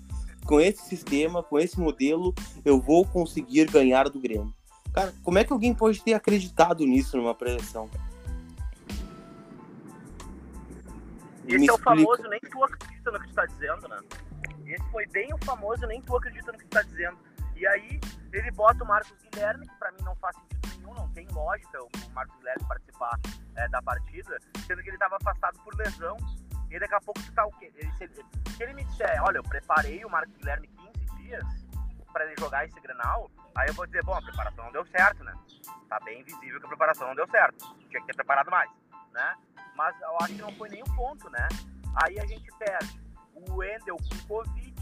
com 0.46 0.60
esse 0.60 0.84
sistema, 0.86 1.44
com 1.44 1.60
esse 1.60 1.80
modelo, 1.80 2.34
eu 2.64 2.80
vou 2.80 3.06
conseguir 3.06 3.70
ganhar 3.70 4.10
do 4.10 4.20
Grêmio. 4.20 4.54
Cara, 4.94 5.14
como 5.24 5.40
é 5.40 5.44
que 5.44 5.52
alguém 5.52 5.74
pode 5.74 6.02
ter 6.02 6.14
acreditado 6.14 6.86
nisso 6.86 7.18
numa 7.18 7.34
preleção? 7.34 7.90
Esse 11.48 11.58
Me 11.58 11.68
é 11.68 11.72
o 11.72 11.76
explica. 11.76 11.84
famoso 11.84 12.24
nem 12.30 12.40
tu 12.40 12.64
acredita 12.64 13.12
no 13.12 13.20
que 13.20 13.28
tu 13.28 13.34
tá 13.34 13.46
dizendo, 13.46 13.88
né? 13.90 14.00
Esse 14.66 14.92
foi 14.92 15.06
bem 15.08 15.34
o 15.34 15.46
famoso 15.46 15.86
nem 15.88 16.02
tu 16.02 16.16
acredita 16.16 16.52
no 16.52 16.58
que 16.58 16.66
tu 16.66 16.70
tá 16.70 16.82
dizendo. 16.84 17.18
E 17.56 17.68
aí 17.68 18.00
ele 18.32 18.52
bota 18.52 18.84
o 18.84 18.88
Marcos 18.88 19.16
Guilherme, 19.24 19.68
que 19.68 19.76
pra 19.76 19.92
mim 19.92 20.02
não 20.04 20.16
faz 20.16 20.36
sentido 20.36 20.78
nenhum, 20.78 20.94
não 20.94 21.10
tem 21.14 21.28
lógica 21.30 21.84
o 21.84 22.12
Marcos 22.14 22.36
Guilherme 22.38 22.68
participar 22.68 23.20
é, 23.56 23.68
da 23.70 23.82
partida, 23.82 24.38
sendo 24.66 24.82
que 24.82 24.90
ele 24.90 24.96
estava 24.96 25.18
afastado 25.18 25.60
por 25.64 25.76
lesão. 25.76 26.18
E 26.70 26.80
daqui 26.80 26.96
a 26.96 27.02
pouco 27.02 27.22
tu 27.22 27.32
tá 27.34 27.46
o 27.46 27.52
quê? 27.54 27.72
Ele, 27.76 27.92
se, 27.94 28.04
ele, 28.06 28.14
se 28.56 28.64
ele 28.64 28.74
me 28.74 28.84
disser, 28.86 29.22
olha, 29.24 29.38
eu 29.38 29.44
preparei 29.44 30.04
o 30.04 30.10
Marcos 30.10 30.36
Guilherme 30.38 30.68
15 30.68 31.16
dias 31.18 31.44
para 32.12 32.26
ele 32.26 32.36
jogar 32.40 32.66
esse 32.66 32.80
Grenal, 32.80 33.30
aí 33.56 33.68
eu 33.68 33.74
vou 33.74 33.86
dizer, 33.86 34.04
bom, 34.04 34.14
a 34.14 34.22
preparação 34.22 34.66
não 34.66 34.72
deu 34.72 34.86
certo, 34.86 35.24
né? 35.24 35.34
Tá 35.90 36.00
bem 36.00 36.24
visível 36.24 36.60
que 36.60 36.66
a 36.66 36.70
preparação 36.70 37.08
não 37.08 37.16
deu 37.16 37.28
certo. 37.28 37.76
Tinha 37.90 38.02
que 38.02 38.08
ter 38.08 38.16
preparado 38.16 38.50
mais, 38.50 38.70
né? 39.12 39.36
Mas 39.76 40.00
eu 40.02 40.18
acho 40.22 40.36
que 40.36 40.42
não 40.42 40.52
foi 40.54 40.70
nenhum 40.70 40.96
ponto, 40.96 41.30
né? 41.30 41.48
Aí 42.04 42.20
a 42.20 42.26
gente 42.26 42.48
perde 42.58 43.02
o 43.34 43.56
Wendel 43.56 43.98
com 43.98 44.28
Covid, 44.28 44.73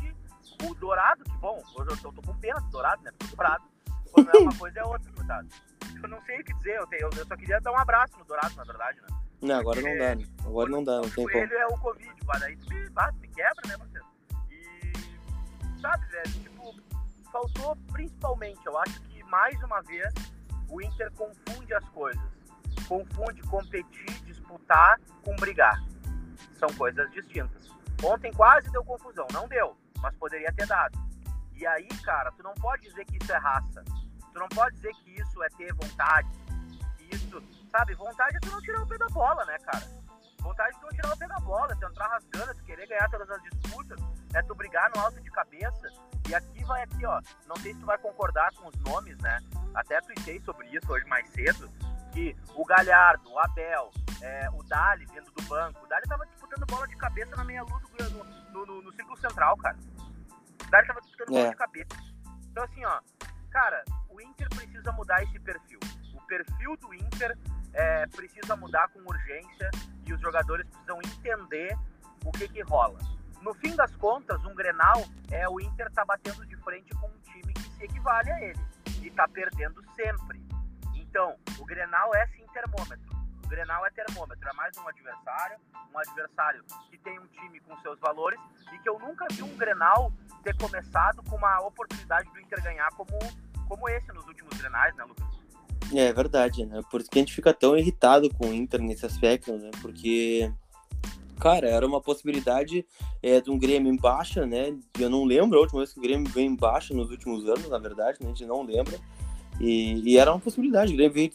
o 0.70 0.76
Dourado, 0.76 1.24
que 1.24 1.38
bom, 1.38 1.62
hoje 1.76 1.92
eu 1.92 1.98
tô 1.98 2.22
com 2.22 2.36
pena 2.38 2.60
do 2.60 2.70
Dourado, 2.70 3.02
né? 3.04 3.12
Porque 3.18 3.34
o 3.34 3.38
Dourado, 3.38 3.64
quando 4.12 4.30
é 4.30 4.40
uma 4.40 4.56
coisa 4.58 4.80
é 4.80 4.84
outra, 4.84 5.12
coitado 5.14 5.48
eu 6.04 6.10
não 6.10 6.22
sei 6.22 6.40
o 6.40 6.44
que 6.44 6.54
dizer. 6.56 6.78
Eu, 6.78 6.88
tenho, 6.88 7.10
eu 7.16 7.26
só 7.26 7.36
queria 7.36 7.60
dar 7.62 7.72
um 7.72 7.78
abraço 7.78 8.18
no 8.18 8.26
Dourado, 8.26 8.56
na 8.56 8.64
verdade, 8.64 9.00
né? 9.02 9.08
Não, 9.42 9.60
agora 9.60 9.82
não 9.82 9.98
dá, 9.98 10.16
né? 10.16 10.26
Agora 10.46 10.70
não 10.70 10.84
dá, 10.84 10.96
não 10.98 11.10
tem 11.10 11.26
como. 11.26 11.30
Ele 11.32 11.54
é 11.54 11.68
o 11.68 11.78
Covid, 11.78 12.14
vai 12.26 12.40
daí 12.40 12.58
tu 12.58 12.70
me, 12.70 12.90
bate, 12.90 13.18
me 13.20 13.28
quebra, 13.28 13.68
né, 13.68 13.78
parceiro? 13.78 14.06
E, 14.52 15.80
sabe, 15.82 16.06
velho, 16.08 16.32
tipo, 16.32 16.76
faltou 17.32 17.76
principalmente, 17.92 18.60
eu 18.66 18.78
acho 18.78 19.02
que 19.02 19.24
mais 19.24 19.56
uma 19.64 19.82
vez 19.82 20.14
o 20.70 20.82
Inter 20.82 21.12
confunde 21.14 21.74
as 21.74 21.88
coisas. 21.90 22.22
Confunde 22.88 23.42
competir, 23.44 24.22
disputar 24.26 25.00
com 25.24 25.36
brigar. 25.38 25.82
São 26.54 26.70
coisas 26.74 27.10
distintas. 27.12 27.70
Ontem 28.04 28.32
quase 28.34 28.70
deu 28.72 28.84
confusão, 28.84 29.26
não 29.34 29.48
deu, 29.48 29.76
mas 30.02 30.16
poderia 30.16 30.52
ter 30.54 30.68
dado. 30.68 30.98
E 31.56 31.66
aí, 31.68 31.88
cara, 32.04 32.32
tu 32.32 32.44
não 32.44 32.54
pode 32.56 32.84
dizer 32.84 33.06
que 33.06 33.18
isso 33.22 33.32
é 33.32 33.38
raça. 33.38 33.84
Tu 34.34 34.40
não 34.40 34.50
pode 34.50 34.76
dizer 34.76 34.94
que 34.96 35.22
isso 35.22 35.44
é 35.44 35.50
ter 35.50 35.74
vontade. 35.74 36.30
Que 36.98 37.16
isso, 37.16 37.44
sabe, 37.70 37.94
vontade 37.96 38.38
é 38.38 38.40
tu 38.40 38.52
não 38.52 38.62
tirar 38.62 38.82
o 38.82 38.88
pé 38.88 38.98
da 38.98 39.08
bola, 39.08 39.46
né, 39.46 39.58
cara? 39.60 39.86
Vontade 40.40 40.76
é 40.76 40.80
tu 40.80 40.86
não 40.86 40.90
tirar 40.90 41.14
o 41.14 41.18
pé 41.18 41.28
da 41.28 41.40
bola, 41.40 41.72
é 41.72 41.76
tu 41.76 41.86
entrar 41.86 42.08
rasgando, 42.08 42.52
é 42.52 42.54
tu 42.54 42.64
querer 42.64 42.88
ganhar 42.88 43.10
todas 43.10 43.30
as 43.30 43.44
disputas, 43.44 44.00
é 44.34 44.42
tu 44.42 44.56
brigar 44.56 44.92
no 44.96 45.02
alto 45.02 45.22
de 45.22 45.30
cabeça. 45.30 45.88
E 46.28 46.34
aqui 46.34 46.64
vai 46.64 46.82
aqui, 46.84 47.06
ó. 47.06 47.22
Não 47.48 47.56
sei 47.58 47.74
se 47.74 47.80
tu 47.80 47.86
vai 47.86 47.98
concordar 47.98 48.52
com 48.56 48.68
os 48.68 48.76
nomes, 48.82 49.18
né? 49.20 49.40
Até 49.76 50.02
tuitei 50.02 50.40
sobre 50.42 50.68
isso 50.70 50.92
hoje 50.92 51.06
mais 51.06 51.30
cedo. 51.30 51.70
Que 52.14 52.36
o 52.56 52.66
Galhardo, 52.66 53.30
o 53.30 53.40
Abel, 53.40 53.92
é, 54.22 54.50
o 54.52 54.64
Dali 54.64 55.06
vindo 55.06 55.32
do 55.32 55.42
banco. 55.44 55.84
O 55.84 55.88
Dali 55.88 56.08
tava 56.08 56.26
disputando 56.26 56.66
bola 56.66 56.88
de 56.88 56.96
cabeça 56.96 57.36
na 57.36 57.44
meia 57.44 57.64
luz 57.64 57.84
no, 58.12 58.24
no, 58.52 58.66
no, 58.66 58.82
no 58.82 58.94
círculo 58.94 59.18
central, 59.18 59.58
cara. 59.58 59.78
O 60.66 60.70
Dali 60.70 60.88
tava 60.88 61.02
disputando 61.02 61.30
é. 61.30 61.42
bola 61.42 61.50
de 61.50 61.56
cabeça. 61.56 62.12
Então, 62.52 62.64
assim, 62.64 62.86
ó, 62.86 63.00
cara, 63.50 63.84
o 64.10 64.22
Inter 64.22 64.50
precisa 64.50 64.92
mudar 64.92 65.24
esse 65.24 65.40
perfil. 65.40 65.80
O 66.14 66.22
perfil 66.28 66.78
do 66.78 66.94
Inter 66.94 67.38
é, 67.74 68.06
precisa 68.08 68.56
mudar 68.56 68.88
com 68.90 69.00
urgência 69.00 69.70
e 70.06 70.14
os 70.14 70.22
jogadores 70.22 70.68
precisam 70.68 71.00
entender 71.00 71.78
o 72.26 72.32
que 72.32 72.48
que 72.48 72.62
rola. 72.62 73.00
No 73.42 73.54
fim 73.56 73.76
das 73.76 73.96
contas, 73.96 74.44
um 74.46 74.54
Grenal 74.54 75.04
é 75.32 75.50
o 75.50 75.60
Inter 75.60 75.90
tá 75.92 76.06
batendo 76.06 76.46
de 76.46 76.56
frente 76.58 76.94
com 76.96 77.08
um 77.08 77.20
time 77.22 77.54
que 77.54 77.70
se 77.76 77.84
equivale 77.86 78.32
a 78.32 78.42
ele 78.42 78.60
e 79.02 79.10
tá 79.10 79.28
perdendo 79.28 79.82
sempre. 79.96 80.40
Então, 80.96 81.36
o 81.58 81.66
Grenal 81.66 82.14
é 82.14 82.28
sim 82.28 82.46
termômetro. 82.54 83.21
Grenal 83.52 83.86
é 83.86 83.90
termômetro, 83.90 84.50
é 84.50 84.54
mais 84.54 84.78
um 84.78 84.88
adversário, 84.88 85.58
um 85.94 86.00
adversário 86.00 86.64
que 86.90 86.98
tem 87.00 87.20
um 87.20 87.28
time 87.28 87.60
com 87.60 87.78
seus 87.82 88.00
valores 88.00 88.40
e 88.74 88.80
que 88.80 88.88
eu 88.88 88.98
nunca 88.98 89.28
vi 89.30 89.44
um 89.44 89.58
Grenal 89.58 90.10
ter 90.42 90.56
começado 90.56 91.22
com 91.30 91.36
uma 91.36 91.60
oportunidade 91.60 92.30
do 92.32 92.40
Inter 92.40 92.64
ganhar 92.64 92.90
como, 92.92 93.12
como 93.68 93.90
esse 93.90 94.08
nos 94.14 94.26
últimos 94.26 94.58
Grenais, 94.58 94.96
né, 94.96 95.04
Lucas? 95.04 95.28
É 95.94 96.14
verdade, 96.14 96.66
né? 96.66 96.80
Por 96.90 97.02
isso 97.02 97.10
que 97.10 97.20
a 97.20 97.22
gente 97.22 97.36
fica 97.36 97.54
tão 97.54 97.78
irritado 97.78 98.34
com 98.36 98.48
o 98.48 98.54
Inter 98.54 98.82
nesse 98.82 99.06
aspecto, 99.06 99.52
né? 99.58 99.70
Porque, 99.82 100.50
cara, 101.38 101.68
era 101.68 101.86
uma 101.86 102.00
possibilidade 102.00 102.86
é, 103.22 103.42
de 103.42 103.52
um 103.52 103.60
Grêmio 103.60 103.92
em 103.92 103.98
baixa, 103.98 104.46
né? 104.46 104.74
Eu 104.98 105.10
não 105.10 105.26
lembro 105.26 105.58
a 105.58 105.62
última 105.62 105.82
vez 105.82 105.92
que 105.92 106.00
o 106.00 106.04
Grêmio 106.04 106.32
veio 106.32 106.48
em 106.48 106.56
baixa 106.56 106.94
nos 106.94 107.12
últimos 107.12 107.46
anos, 107.50 107.68
na 107.68 107.78
verdade, 107.78 108.18
né? 108.22 108.28
A 108.28 108.30
gente 108.30 108.46
não 108.46 108.64
lembra. 108.64 108.98
E, 109.62 110.02
e 110.04 110.18
era 110.18 110.32
uma 110.32 110.40
possibilidade. 110.40 110.92
O 110.92 110.96
Grêmio 110.96 111.14
veio 111.14 111.32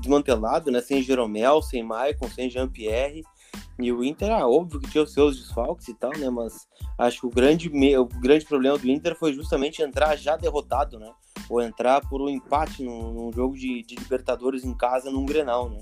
desmantelado, 0.00 0.70
né? 0.70 0.80
Sem 0.80 1.02
Jeromel, 1.02 1.60
sem 1.60 1.82
Maicon, 1.82 2.26
sem 2.28 2.48
Jean-Pierre. 2.48 3.22
E 3.78 3.92
o 3.92 4.02
Inter, 4.02 4.32
ah, 4.32 4.48
óbvio 4.48 4.80
que 4.80 4.90
tinha 4.90 5.04
os 5.04 5.12
seus 5.12 5.38
desfalques 5.38 5.86
e 5.88 5.94
tal, 5.94 6.10
né? 6.16 6.30
Mas 6.30 6.66
acho 6.98 7.20
que 7.20 7.26
o 7.26 7.30
grande, 7.30 7.68
o 7.98 8.06
grande 8.06 8.46
problema 8.46 8.78
do 8.78 8.88
Inter 8.88 9.14
foi 9.14 9.34
justamente 9.34 9.82
entrar 9.82 10.16
já 10.16 10.38
derrotado, 10.38 10.98
né? 10.98 11.12
Ou 11.50 11.60
entrar 11.60 12.00
por 12.08 12.22
um 12.22 12.30
empate 12.30 12.82
num, 12.82 13.12
num 13.12 13.32
jogo 13.32 13.54
de, 13.54 13.82
de, 13.82 13.94
Libertadores 13.94 14.64
em 14.64 14.74
casa 14.74 15.10
num 15.10 15.26
Grenal, 15.26 15.68
né? 15.68 15.80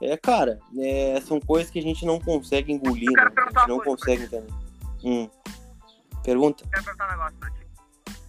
É, 0.00 0.16
cara, 0.16 0.60
é, 0.78 1.20
são 1.22 1.40
coisas 1.40 1.70
que 1.70 1.80
a 1.80 1.82
gente 1.82 2.06
não 2.06 2.20
consegue 2.20 2.72
engolir, 2.72 3.10
né? 3.10 3.22
A 3.22 3.58
gente 3.58 3.68
não 3.68 3.80
consegue 3.80 4.24
entender. 4.24 4.52
Hum. 5.04 5.28
Pergunta? 6.22 6.64
Quero 6.70 6.84
perguntar 6.84 7.08
um 7.08 7.10
negócio 7.10 7.38
pra 7.38 7.50
ti. 7.50 7.66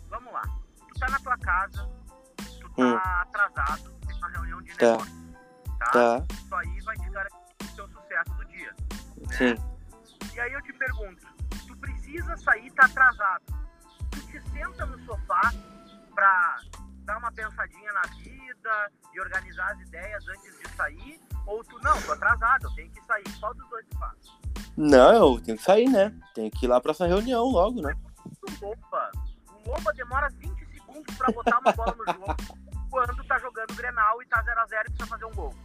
Vamos 0.09 0.33
lá. 0.33 0.41
Tu 0.91 0.99
tá 0.99 1.09
na 1.09 1.19
tua 1.19 1.37
casa, 1.37 1.87
tu 2.75 2.81
tá 2.81 2.83
hum. 2.83 2.97
atrasado, 3.21 3.91
tem 4.05 4.17
uma 4.17 4.29
reunião 4.29 4.61
de 4.61 4.75
tá. 4.75 4.91
negócio, 4.91 5.13
tá? 5.79 5.91
tá? 5.91 6.23
Isso 6.31 6.55
aí 6.55 6.81
vai 6.81 6.97
te 6.97 7.09
garantir 7.09 7.55
o 7.61 7.75
seu 7.75 7.87
sucesso 7.89 8.33
do 8.37 8.45
dia. 8.45 8.75
Né? 9.17 9.37
Sim. 9.37 9.55
E 10.33 10.39
aí 10.39 10.53
eu 10.53 10.61
te 10.63 10.73
pergunto, 10.73 11.27
tu 11.67 11.77
precisa 11.77 12.35
sair, 12.37 12.71
tá 12.71 12.85
atrasado. 12.85 13.43
Tu 14.11 14.19
te 14.27 14.41
senta 14.49 14.85
no 14.85 14.99
sofá 15.05 15.53
pra 16.13 16.57
dar 17.05 17.17
uma 17.17 17.31
pensadinha 17.31 17.91
na 17.93 18.01
vida 18.17 18.91
e 19.13 19.19
organizar 19.19 19.71
as 19.73 19.79
ideias 19.81 20.27
antes 20.27 20.59
de 20.59 20.69
sair? 20.75 21.21
Ou 21.45 21.63
tu, 21.63 21.77
não, 21.83 22.01
tô 22.01 22.13
atrasado, 22.13 22.65
eu 22.65 22.75
tenho 22.75 22.91
que 22.91 23.03
sair. 23.05 23.39
Qual 23.39 23.53
dos 23.53 23.69
dois 23.69 23.85
tu 23.89 23.97
faz? 23.99 24.17
Não, 24.75 25.35
eu 25.35 25.41
tenho 25.41 25.57
que 25.57 25.63
sair, 25.63 25.89
né? 25.89 26.11
Tenho 26.33 26.49
que 26.49 26.65
ir 26.65 26.69
lá 26.69 26.81
pra 26.81 26.91
essa 26.91 27.05
reunião 27.05 27.45
logo, 27.45 27.81
né? 27.81 27.95
O 28.25 28.65
Lomba, 28.65 29.11
o 29.65 29.69
Lomba 29.69 29.93
demora 29.93 30.29
20 30.29 30.65
segundos 30.71 31.15
pra 31.15 31.31
botar 31.31 31.59
uma 31.59 31.71
bola 31.73 31.95
no 31.95 32.13
jogo 32.13 32.62
quando 32.93 33.23
tá 33.23 33.39
jogando 33.39 33.75
Grenal 33.75 34.21
e 34.21 34.25
tá 34.27 34.43
0x0 34.43 34.81
e 34.81 34.83
precisa 34.83 35.07
fazer 35.07 35.25
um 35.25 35.33
gol. 35.33 35.55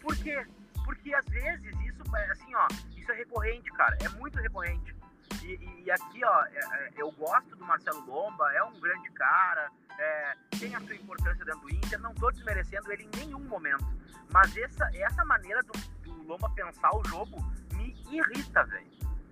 Por 0.00 0.16
quê? 0.16 0.42
Porque 0.86 1.14
às 1.14 1.26
vezes 1.26 1.70
isso, 1.82 2.16
é, 2.16 2.30
assim, 2.30 2.54
ó, 2.54 2.66
isso 2.96 3.12
é 3.12 3.14
recorrente, 3.14 3.70
cara. 3.72 3.94
É 4.00 4.08
muito 4.08 4.38
recorrente. 4.38 4.96
E, 5.42 5.48
e, 5.48 5.82
e 5.84 5.90
aqui, 5.90 6.24
ó, 6.24 6.44
é, 6.46 6.58
é, 6.58 6.92
eu 6.96 7.12
gosto 7.12 7.54
do 7.56 7.64
Marcelo 7.66 8.02
Lomba, 8.06 8.50
é 8.54 8.62
um 8.64 8.80
grande 8.80 9.10
cara, 9.10 9.70
é, 9.98 10.34
tem 10.58 10.74
a 10.74 10.80
sua 10.80 10.94
importância 10.94 11.44
dentro 11.44 11.60
do 11.60 11.74
Inter, 11.74 12.00
não 12.00 12.14
tô 12.14 12.30
desmerecendo 12.30 12.90
ele 12.90 13.04
em 13.04 13.18
nenhum 13.18 13.40
momento. 13.40 13.86
Mas 14.32 14.56
essa, 14.56 14.90
essa 14.94 15.26
maneira 15.26 15.62
do, 15.64 15.72
do 16.04 16.22
Lomba 16.22 16.48
pensar 16.54 16.90
o 16.96 17.04
jogo 17.04 17.36
me 17.74 17.94
irrita, 18.10 18.64
velho. 18.64 18.90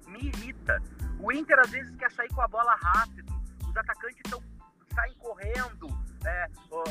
Me 0.09 0.27
irrita. 0.27 0.83
O 1.19 1.33
Inter 1.33 1.59
às 1.59 1.71
vezes 1.71 1.97
quer 1.97 2.11
sair 2.11 2.29
com 2.35 2.43
a 2.43 2.49
bola 2.49 2.75
rápido, 2.75 3.33
os 3.67 3.75
atacantes 3.75 4.21
estão 4.27 4.43
saem 4.95 5.15
correndo, 5.15 5.89
é, 6.27 6.47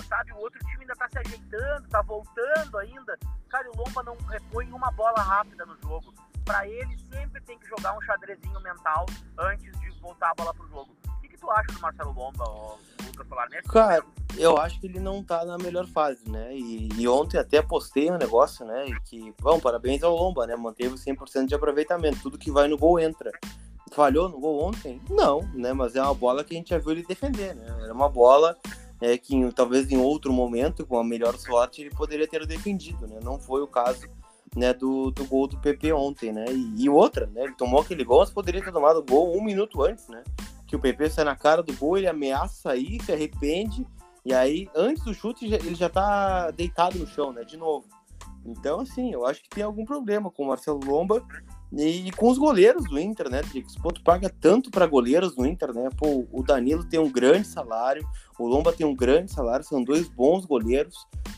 sabe? 0.08 0.32
O 0.34 0.38
outro 0.38 0.60
time 0.60 0.82
ainda 0.82 0.96
tá 0.96 1.08
se 1.10 1.20
ajeitando, 1.20 1.88
tá 1.90 2.02
voltando 2.02 2.78
ainda. 2.78 3.18
Cara, 3.50 3.70
o 3.72 3.78
Lomba 3.78 4.04
não 4.04 4.18
repõe 4.28 4.72
uma 4.72 4.92
bola 4.92 5.22
rápida 5.22 5.66
no 5.66 5.78
jogo. 5.82 6.14
Para 6.46 6.68
ele, 6.68 6.98
sempre 7.12 7.42
tem 7.42 7.58
que 7.60 7.68
jogar 7.68 7.96
um 7.96 8.02
xadrezinho 8.02 8.60
mental 8.62 9.06
antes 9.38 9.80
de 9.80 9.90
voltar 10.00 10.32
a 10.32 10.36
bola 10.36 10.54
pro 10.54 10.68
jogo. 10.68 10.90
O 11.08 11.22
que, 11.22 11.28
que 11.28 11.38
tu 11.38 11.50
acha 11.52 11.72
do 11.72 11.80
Marcelo 11.80 12.12
Lomba, 12.14 12.44
ó, 12.44 12.78
Lucas 13.06 13.28
Solar? 13.28 13.50
Nesse 13.50 13.68
Cara, 13.70 14.04
eu 14.38 14.58
acho 14.58 14.80
que 14.80 14.88
ele 14.88 15.00
não 15.00 15.24
tá 15.24 15.46
na 15.46 15.58
melhor 15.58 15.86
fase, 15.88 16.28
né? 16.30 16.56
E, 16.56 16.90
e 16.98 17.08
ontem 17.08 17.38
até 17.38 17.62
postei 17.62 18.10
um 18.10 18.18
negócio, 18.18 18.66
né? 18.66 18.88
E 18.88 19.00
que, 19.02 19.34
bom, 19.40 19.60
parabéns 19.60 20.02
ao 20.02 20.16
Lomba, 20.16 20.48
né? 20.48 20.56
Manteve 20.56 20.96
100% 20.96 21.46
de 21.46 21.56
aproveitamento. 21.56 22.22
Tudo 22.22 22.38
que 22.38 22.52
vai 22.52 22.68
no 22.68 22.78
gol 22.78 23.00
entra 23.00 23.32
falhou 23.92 24.30
no 24.30 24.40
gol 24.40 24.64
ontem? 24.64 25.02
Não, 25.10 25.42
né? 25.54 25.74
Mas 25.74 25.96
é 25.96 26.02
uma 26.02 26.14
bola 26.14 26.44
que 26.44 26.54
a 26.54 26.58
gente 26.58 26.70
já 26.70 26.78
viu 26.78 26.92
ele 26.92 27.06
defender, 27.06 27.56
né? 27.56 27.66
Era 27.84 27.94
uma 27.94 28.10
bola 28.10 28.58
é, 29.02 29.18
que 29.18 29.36
talvez 29.54 29.90
em 29.92 29.98
outro 29.98 30.34
momento, 30.34 30.86
com 30.86 30.98
a 30.98 31.04
melhor 31.04 31.38
sorte, 31.38 31.82
ele 31.82 31.92
poderia 31.92 32.28
ter 32.28 32.46
defendido, 32.46 33.08
né? 33.08 33.20
Não 33.24 33.40
foi 33.40 33.62
o 33.62 33.68
caso 33.68 34.08
né, 34.56 34.74
do, 34.74 35.12
do 35.12 35.26
gol 35.26 35.48
do 35.48 35.58
PP 35.58 35.94
ontem, 35.94 36.32
né? 36.32 36.46
E, 36.50 36.84
e, 36.84 36.90
outra, 36.90 37.28
né? 37.28 37.44
Ele 37.44 37.56
tomou 37.56 37.82
aquele 37.82 38.04
gol, 38.04 38.20
mas 38.20 38.32
poderia 38.32 38.64
ter 38.64 38.72
tomado 38.72 39.00
o 39.00 39.06
gol 39.06 39.38
um 39.38 39.44
minuto 39.44 39.82
antes, 39.84 40.08
né? 40.08 40.24
Que 40.68 40.76
o 40.76 40.80
PP 40.80 41.10
sai 41.10 41.26
na 41.26 41.36
cara 41.36 41.64
do 41.64 41.74
gol, 41.74 41.98
ele 41.98 42.08
ameaça 42.08 42.62
sair, 42.62 43.02
se 43.04 43.12
arrepende, 43.12 43.86
e 44.26 44.34
aí, 44.34 44.70
antes 44.76 45.04
do 45.04 45.14
chute, 45.14 45.46
ele 45.46 45.76
já 45.76 45.90
tá 45.90 46.52
deitado 46.52 47.00
no 47.00 47.08
chão, 47.08 47.32
né? 47.32 47.44
De 47.44 47.58
novo. 47.58 47.88
Então, 48.46 48.82
assim, 48.82 49.12
eu 49.12 49.26
acho 49.26 49.42
que 49.42 49.50
tem 49.50 49.64
algum 49.64 49.86
problema 49.86 50.30
com 50.30 50.44
o 50.44 50.48
Marcelo 50.48 50.80
Lomba 50.84 51.26
e 51.72 52.12
com 52.12 52.30
os 52.30 52.38
goleiros 52.38 52.86
do 52.86 53.00
Inter, 53.00 53.30
né, 53.30 53.42
Drix? 53.42 53.76
Pô, 53.76 53.92
paga 54.04 54.30
tanto 54.30 54.72
para 54.72 54.88
goleiros 54.88 55.36
do 55.36 55.46
Inter, 55.46 55.74
né? 55.74 55.90
Pô, 55.98 56.28
o 56.32 56.44
Danilo 56.44 56.84
tem 56.84 57.00
um 57.00 57.12
grande 57.12 57.48
salário, 57.48 58.08
o 58.40 58.48
Lomba 58.48 58.72
tem 58.72 58.88
um 58.88 58.96
grande 58.96 59.32
salário, 59.32 59.66
são 59.66 59.84
dois 59.84 60.08
bons 60.08 60.46
goleiros. 60.46 60.96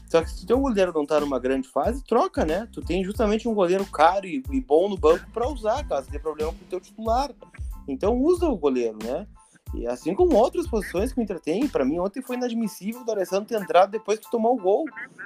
Só 0.08 0.22
que 0.22 0.30
se 0.30 0.46
teu 0.46 0.60
goleiro 0.60 0.94
não 0.94 1.06
tá 1.06 1.20
numa 1.20 1.40
grande 1.40 1.68
fase, 1.68 2.04
troca, 2.04 2.46
né? 2.46 2.68
Tu 2.72 2.82
tem 2.82 3.04
justamente 3.04 3.48
um 3.48 3.54
goleiro 3.54 3.86
caro 3.86 4.26
e, 4.28 4.44
e 4.52 4.62
bom 4.62 4.88
no 4.88 4.98
banco 4.98 5.26
para 5.34 5.48
usar, 5.48 5.88
caso 5.88 6.12
dê 6.12 6.20
problema 6.20 6.52
com 6.52 6.64
o 6.64 6.68
teu 6.70 6.80
titular. 6.80 7.32
Então 7.88 8.18
usa 8.18 8.48
o 8.48 8.58
goleiro, 8.58 8.98
né? 9.04 9.26
E 9.74 9.88
assim 9.88 10.14
como 10.14 10.36
outras 10.36 10.68
posições 10.68 11.14
que 11.14 11.20
o 11.20 11.24
Inter 11.24 11.40
tem, 11.40 11.68
para 11.68 11.86
mim 11.86 11.98
ontem 11.98 12.22
foi 12.22 12.36
inadmissível 12.36 13.02
o 13.02 13.06
D'Alessandro 13.06 13.48
ter 13.48 13.62
entrado 13.62 13.90
depois 13.90 14.20
que 14.20 14.30
tomou 14.30 14.54
o 14.54 14.62
gol. 14.62 14.86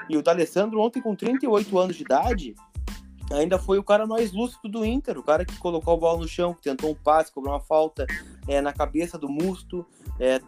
E 0.10 0.16
o 0.16 0.22
D'Alessandro 0.22 0.80
ontem 0.80 1.02
com 1.02 1.16
38 1.16 1.78
anos 1.80 1.96
de 1.96 2.04
idade, 2.04 2.56
ainda 3.32 3.58
foi 3.58 3.80
o 3.80 3.84
cara 3.84 4.06
mais 4.06 4.32
lúcido 4.32 4.70
do 4.70 4.86
Inter, 4.86 5.18
o 5.18 5.24
cara 5.24 5.44
que 5.46 5.58
colocou 5.58 5.96
a 5.96 5.98
bola 5.98 6.20
no 6.20 6.28
chão, 6.28 6.54
que 6.54 6.62
tentou 6.62 6.92
um 6.92 6.96
passe, 6.96 7.32
cobrou 7.32 7.54
uma 7.54 7.60
falta 7.60 8.06
é, 8.48 8.62
na 8.62 8.72
cabeça 8.72 9.18
do 9.18 9.28
Musto. 9.28 9.86
É, 10.20 10.40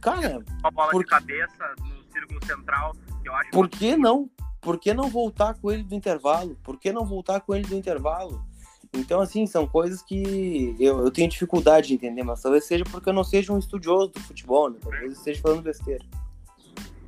cara. 0.00 0.44
Uma 0.60 0.70
bola 0.70 0.90
por... 0.90 1.02
de 1.02 1.10
cabeça 1.10 1.74
no 1.78 2.12
círculo 2.12 2.44
central, 2.44 2.94
que 3.22 3.28
eu 3.28 3.34
acho. 3.34 3.50
Por 3.50 3.68
que 3.68 3.96
não? 3.96 4.30
Por 4.60 4.78
que 4.78 4.92
não 4.92 5.08
voltar 5.08 5.54
com 5.54 5.70
ele 5.70 5.84
do 5.84 5.94
intervalo? 5.94 6.56
Por 6.62 6.78
que 6.78 6.92
não 6.92 7.06
voltar 7.06 7.40
com 7.40 7.54
ele 7.54 7.66
do 7.66 7.76
intervalo? 7.76 8.44
Então, 8.92 9.20
assim, 9.20 9.46
são 9.46 9.66
coisas 9.66 10.02
que 10.02 10.74
eu, 10.80 11.00
eu 11.00 11.10
tenho 11.10 11.28
dificuldade 11.28 11.88
de 11.88 11.94
entender, 11.94 12.22
mas 12.22 12.40
talvez 12.40 12.64
seja 12.64 12.84
porque 12.84 13.08
eu 13.08 13.12
não 13.12 13.24
seja 13.24 13.52
um 13.52 13.58
estudioso 13.58 14.08
do 14.08 14.20
futebol, 14.20 14.70
né? 14.70 14.78
Talvez 14.80 15.04
eu 15.04 15.12
esteja 15.12 15.40
falando 15.40 15.62
besteira. 15.62 16.04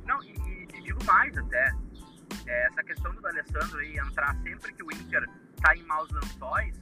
Não, 0.05 0.23
e, 0.23 0.29
e 0.29 0.67
te 0.67 0.81
digo 0.81 1.03
mais 1.03 1.35
até 1.37 1.73
é, 2.47 2.67
essa 2.67 2.83
questão 2.83 3.13
do 3.13 3.27
Alessandro 3.27 3.79
aí 3.79 3.97
entrar 3.97 4.35
sempre 4.43 4.73
que 4.73 4.83
o 4.83 4.91
Inter 4.91 5.27
tá 5.61 5.75
em 5.75 5.83
maus 5.83 6.09
lençóis, 6.11 6.75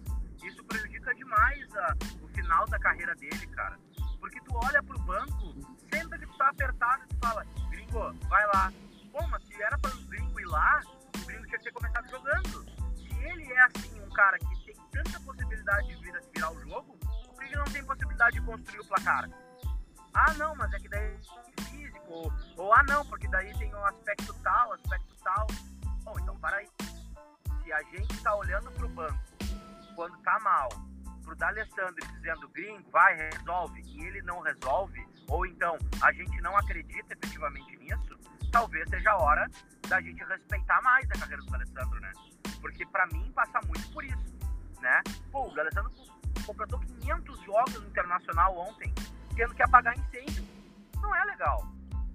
isso 0.43 0.63
prejudica 0.65 1.13
demais 1.15 1.75
a, 1.75 1.95
o 2.21 2.27
final 2.29 2.65
da 2.67 2.79
carreira 2.79 3.15
dele, 3.15 3.47
cara. 3.47 3.77
Porque 4.19 4.39
tu 4.41 4.51
olha 4.55 4.81
pro 4.83 4.99
banco, 4.99 5.53
sempre 5.91 6.19
que 6.19 6.25
tu 6.27 6.37
tá 6.37 6.49
apertado, 6.49 7.07
tu 7.07 7.17
fala, 7.17 7.45
gringo, 7.69 8.13
vai 8.27 8.45
lá. 8.47 8.73
Bom, 9.11 9.27
mas 9.27 9.43
se 9.43 9.61
era 9.61 9.77
para 9.77 9.95
o 9.95 10.01
gringo 10.05 10.39
ir 10.39 10.45
lá, 10.45 10.81
o 11.15 11.25
gringo 11.25 11.45
tinha 11.45 11.57
que 11.57 11.63
ter 11.63 11.71
começado 11.71 12.09
jogando. 12.09 12.65
Se 12.95 13.13
ele 13.23 13.51
é 13.51 13.61
assim, 13.61 14.01
um 14.01 14.09
cara 14.09 14.37
que 14.39 14.65
tem 14.65 14.75
tanta 14.91 15.19
possibilidade 15.21 15.87
de 15.87 15.95
vir, 15.95 16.21
virar 16.33 16.51
o 16.51 16.59
jogo, 16.61 16.97
por 16.97 17.39
que 17.39 17.45
ele 17.45 17.55
não 17.55 17.67
oportunidade 17.87 18.39
de 18.39 18.45
construir 18.45 18.79
o 18.81 18.85
placar. 18.85 19.29
Ah, 20.13 20.33
não, 20.33 20.55
mas 20.55 20.73
é 20.73 20.79
que 20.79 20.89
daí 20.89 21.19
é 21.57 21.61
físico. 21.63 22.05
Ou, 22.09 22.33
ou 22.57 22.73
ah, 22.73 22.83
não, 22.83 23.05
porque 23.05 23.27
daí 23.27 23.57
tem 23.57 23.73
um 23.73 23.85
aspecto 23.85 24.33
tal, 24.43 24.73
aspecto 24.73 25.15
tal. 25.23 25.47
Bom, 26.03 26.19
então 26.19 26.37
para 26.39 26.57
aí. 26.57 26.67
Se 27.63 27.73
a 27.73 27.83
gente 27.83 28.21
tá 28.21 28.35
olhando 28.35 28.71
pro 28.71 28.89
banco 28.89 29.19
quando 29.95 30.17
tá 30.19 30.39
mal, 30.39 30.69
pro 31.27 31.35
D'Alessandro 31.35 32.07
dizendo 32.13 32.47
gringo, 32.49 32.89
vai, 32.89 33.13
resolve, 33.15 33.81
e 33.85 34.05
ele 34.05 34.21
não 34.21 34.39
resolve, 34.39 35.05
ou 35.27 35.45
então 35.45 35.77
a 36.01 36.13
gente 36.13 36.41
não 36.41 36.55
acredita 36.55 37.13
efetivamente 37.13 37.75
nisso, 37.77 38.17
talvez 38.49 38.89
seja 38.89 39.11
a 39.11 39.17
hora 39.17 39.45
da 39.89 39.99
gente 39.99 40.23
respeitar 40.23 40.81
mais 40.81 41.05
a 41.11 41.19
carreira 41.19 41.43
do 41.43 41.51
D'Alessandro, 41.51 41.99
né? 41.99 42.11
Porque 42.61 42.85
para 42.87 43.05
mim 43.07 43.29
passa 43.35 43.59
muito 43.67 43.91
por 43.91 44.05
isso, 44.05 44.39
né? 44.79 45.01
Pô, 45.29 45.49
o 45.49 45.53
D'Alessandro 45.53 45.91
completou 46.45 46.79
500 46.79 47.41
jogos 47.41 47.81
no 47.81 47.87
Internacional 47.87 48.57
ontem, 48.57 48.93
tendo 49.35 49.53
que 49.53 49.63
apagar 49.63 49.97
incêndio. 49.97 50.47
Não 51.01 51.13
é 51.13 51.25
legal. 51.25 51.61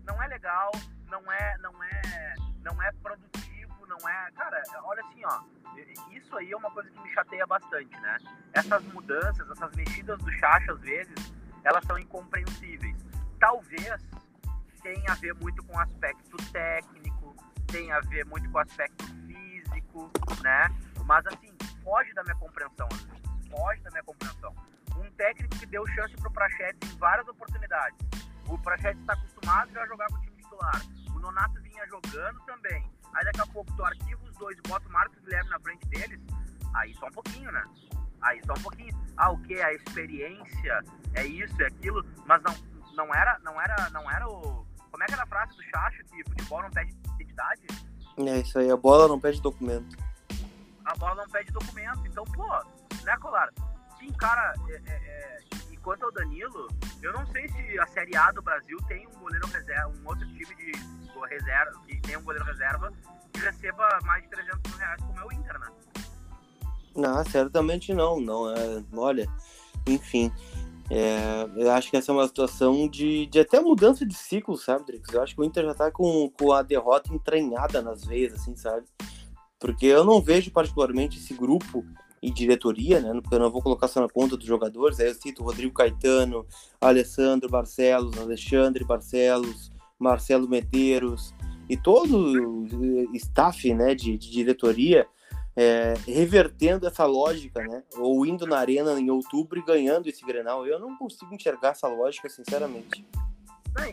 Não 0.07 0.23
é 0.23 0.27
legal, 0.27 0.73
não 1.09 1.33
é, 1.33 1.59
não 1.59 1.85
é, 1.85 2.35
não 2.65 2.83
é 2.83 2.91
produtivo, 2.93 3.52
não 3.93 4.09
é... 4.09 4.31
Cara, 4.33 4.63
olha 4.85 5.03
assim, 5.05 5.23
ó, 5.25 5.41
isso 6.11 6.37
aí 6.37 6.51
é 6.51 6.57
uma 6.57 6.71
coisa 6.71 6.91
que 6.91 7.01
me 7.01 7.13
chateia 7.13 7.47
bastante, 7.47 7.95
né? 8.01 8.19
Essas 8.53 8.83
mudanças, 8.85 9.51
essas 9.51 9.75
mexidas 9.75 10.19
do 10.19 10.31
Chacha, 10.33 10.73
às 10.73 10.81
vezes, 10.81 11.33
elas 11.65 11.85
são 11.85 11.99
incompreensíveis. 11.99 12.97
Talvez 13.39 14.01
tenha 14.83 15.13
a 15.13 15.15
ver 15.15 15.35
muito 15.35 15.63
com 15.65 15.77
o 15.77 15.81
aspecto 15.81 16.37
técnico, 16.51 17.37
tenha 17.67 17.97
a 17.97 18.01
ver 18.01 18.25
muito 18.27 18.51
com 18.51 18.59
o 18.59 18.61
aspecto 18.61 19.05
físico, 19.27 20.11
né? 20.43 20.69
Mas, 21.05 21.27
assim, 21.27 21.53
foge 21.83 22.13
da 22.15 22.23
minha 22.23 22.37
compreensão, 22.37 22.89
foge 23.51 23.81
da 23.83 23.91
minha 23.91 24.05
compreensão. 24.05 24.55
Um 24.97 25.11
técnico 25.13 25.59
que 25.59 25.67
deu 25.67 25.87
chance 25.89 26.15
pro 26.17 26.31
Prachetes 26.31 26.93
em 26.93 26.99
várias 26.99 27.27
oportunidades. 27.29 27.99
O 28.49 28.59
Prachetes 28.59 29.01
está 29.01 29.15
acostumado 29.15 29.79
a 29.79 29.87
jogar 29.87 30.07
com 30.09 30.17
o 30.17 30.21
time 30.21 30.37
titular. 30.37 30.81
O 31.15 31.19
Nonato 31.19 31.61
vinha 31.63 31.87
jogando 31.87 32.41
também. 32.45 32.92
Aí 33.15 33.25
daqui 33.25 33.41
a 33.41 33.47
pouco 33.47 33.73
tu 33.77 33.85
arquiva 33.85 34.23
os 34.25 34.37
dois 34.37 34.57
e 34.59 34.69
bota 34.69 34.89
o 34.89 34.93
Marcos 34.93 35.19
Guilherme 35.21 35.51
na 35.51 35.61
frente 35.61 35.87
deles. 35.89 36.21
Aí 36.75 36.95
só 36.95 37.07
um 37.07 37.13
pouquinho, 37.13 37.53
né? 37.53 37.65
Aí 38.23 38.41
só 38.45 38.53
um 38.53 38.63
pouquinho. 38.63 38.97
Ah, 39.17 39.31
o 39.31 39.39
que? 39.43 39.61
A 39.61 39.75
experiência, 39.75 40.85
é 41.15 41.27
isso, 41.27 41.61
é 41.63 41.67
aquilo. 41.67 42.05
Mas 42.27 42.43
não, 42.43 42.55
não 42.95 43.15
era, 43.15 43.39
não 43.41 43.61
era, 43.61 43.91
não 43.91 44.11
era 44.11 44.29
o. 44.29 44.67
Como 44.91 45.03
é 45.03 45.07
que 45.07 45.15
era 45.15 45.23
a 45.23 45.27
frase 45.27 45.57
do 45.57 45.63
Chacho 45.65 46.05
que 46.05 46.25
futebol 46.25 46.63
não 46.63 46.71
pede 46.71 46.95
identidade? 47.15 47.63
É 48.19 48.39
isso 48.39 48.59
aí, 48.59 48.71
a 48.71 48.77
bola 48.77 49.09
não 49.09 49.19
pede 49.19 49.41
documento. 49.41 49.97
A 50.85 50.95
bola 50.97 51.15
não 51.15 51.29
pede 51.29 51.51
documento. 51.51 52.07
Então, 52.07 52.25
pô, 52.25 52.47
né, 53.03 53.17
Colar? 53.19 53.51
Sim, 53.99 54.13
cara, 54.13 54.55
é, 54.69 54.75
é, 54.75 54.95
é, 54.95 55.41
quanto 55.83 56.05
ao 56.05 56.13
Danilo, 56.13 56.69
eu 57.03 57.13
não 57.13 57.27
sei 57.27 57.49
se 57.49 57.79
a 57.79 57.87
Série 57.87 58.17
A 58.17 58.31
do 58.33 58.43
Brasil 58.43 58.79
tem 58.89 59.07
um 59.07 59.21
goleiro 59.21 59.47
reserva, 59.47 59.93
um 60.03 60.09
outro 60.09 60.27
time 60.29 60.55
de 60.57 60.73
reserva, 61.29 61.81
que 61.87 62.01
tem 62.01 62.17
um 62.17 62.23
goleiro 62.23 62.45
reserva 62.45 62.93
que 63.33 63.41
receba 63.41 63.99
mais 64.05 64.23
de 64.23 64.31
300 64.31 64.71
mil 64.71 64.79
reais 64.79 65.01
como 65.03 65.19
é 65.19 65.25
o 65.25 65.33
Inter, 65.33 65.59
né? 65.59 65.69
Não, 66.95 67.25
certamente 67.25 67.95
não. 67.95 68.21
Não 68.21 68.51
é. 68.51 68.85
Olha, 68.93 69.27
enfim. 69.87 70.33
É, 70.91 71.49
eu 71.57 71.71
acho 71.71 71.91
que 71.91 71.97
essa 71.97 72.13
é 72.13 72.15
uma 72.15 72.27
situação 72.27 72.87
de, 72.87 73.27
de 73.27 73.41
até 73.41 73.61
mudança 73.61 74.05
de 74.05 74.15
ciclo, 74.15 74.59
sabe, 74.59 74.85
Drix? 74.85 75.11
Eu 75.13 75.23
acho 75.23 75.35
que 75.35 75.41
o 75.41 75.45
Inter 75.45 75.65
já 75.65 75.75
tá 75.75 75.91
com, 75.91 76.31
com 76.39 76.53
a 76.53 76.63
derrota 76.63 77.15
entranhada 77.15 77.81
nas 77.81 78.05
veias, 78.05 78.35
assim, 78.35 78.55
sabe? 78.57 78.87
Porque 79.59 79.87
eu 79.87 80.05
não 80.05 80.21
vejo 80.21 80.51
particularmente 80.51 81.19
esse 81.19 81.33
grupo 81.33 81.83
e 82.23 82.31
diretoria, 82.31 83.01
né? 83.01 83.21
Eu 83.31 83.39
não 83.39 83.51
vou 83.51 83.61
colocar 83.61 83.89
só 83.89 84.01
na 84.01 84.09
conta 84.09 84.37
dos 84.37 84.47
jogadores. 84.47 85.01
Aí 85.01 85.09
eu 85.09 85.15
cito 85.15 85.43
Rodrigo 85.43 85.75
Caetano, 85.75 86.47
Alessandro 86.81 87.49
Barcelos, 87.49 88.17
Alexandre 88.17 88.85
Barcelos, 88.85 89.73
Marcelo 89.99 90.49
Medeiros 90.49 91.35
e 91.69 91.77
todo 91.77 92.67
o 92.71 93.17
staff, 93.17 93.73
né, 93.75 93.95
de, 93.95 94.19
de 94.19 94.31
diretoria 94.31 95.07
é, 95.57 95.95
revertendo 96.07 96.87
essa 96.87 97.05
lógica, 97.05 97.61
né? 97.63 97.83
Ou 97.97 98.25
indo 98.25 98.47
na 98.47 98.59
arena 98.59 98.99
em 98.99 99.11
outubro 99.11 99.59
e 99.59 99.65
ganhando 99.65 100.09
esse 100.09 100.25
Grenal. 100.25 100.67
Eu 100.67 100.79
não 100.79 100.97
consigo 100.97 101.35
enxergar 101.35 101.71
essa 101.71 101.89
lógica, 101.89 102.29
sinceramente. 102.29 103.07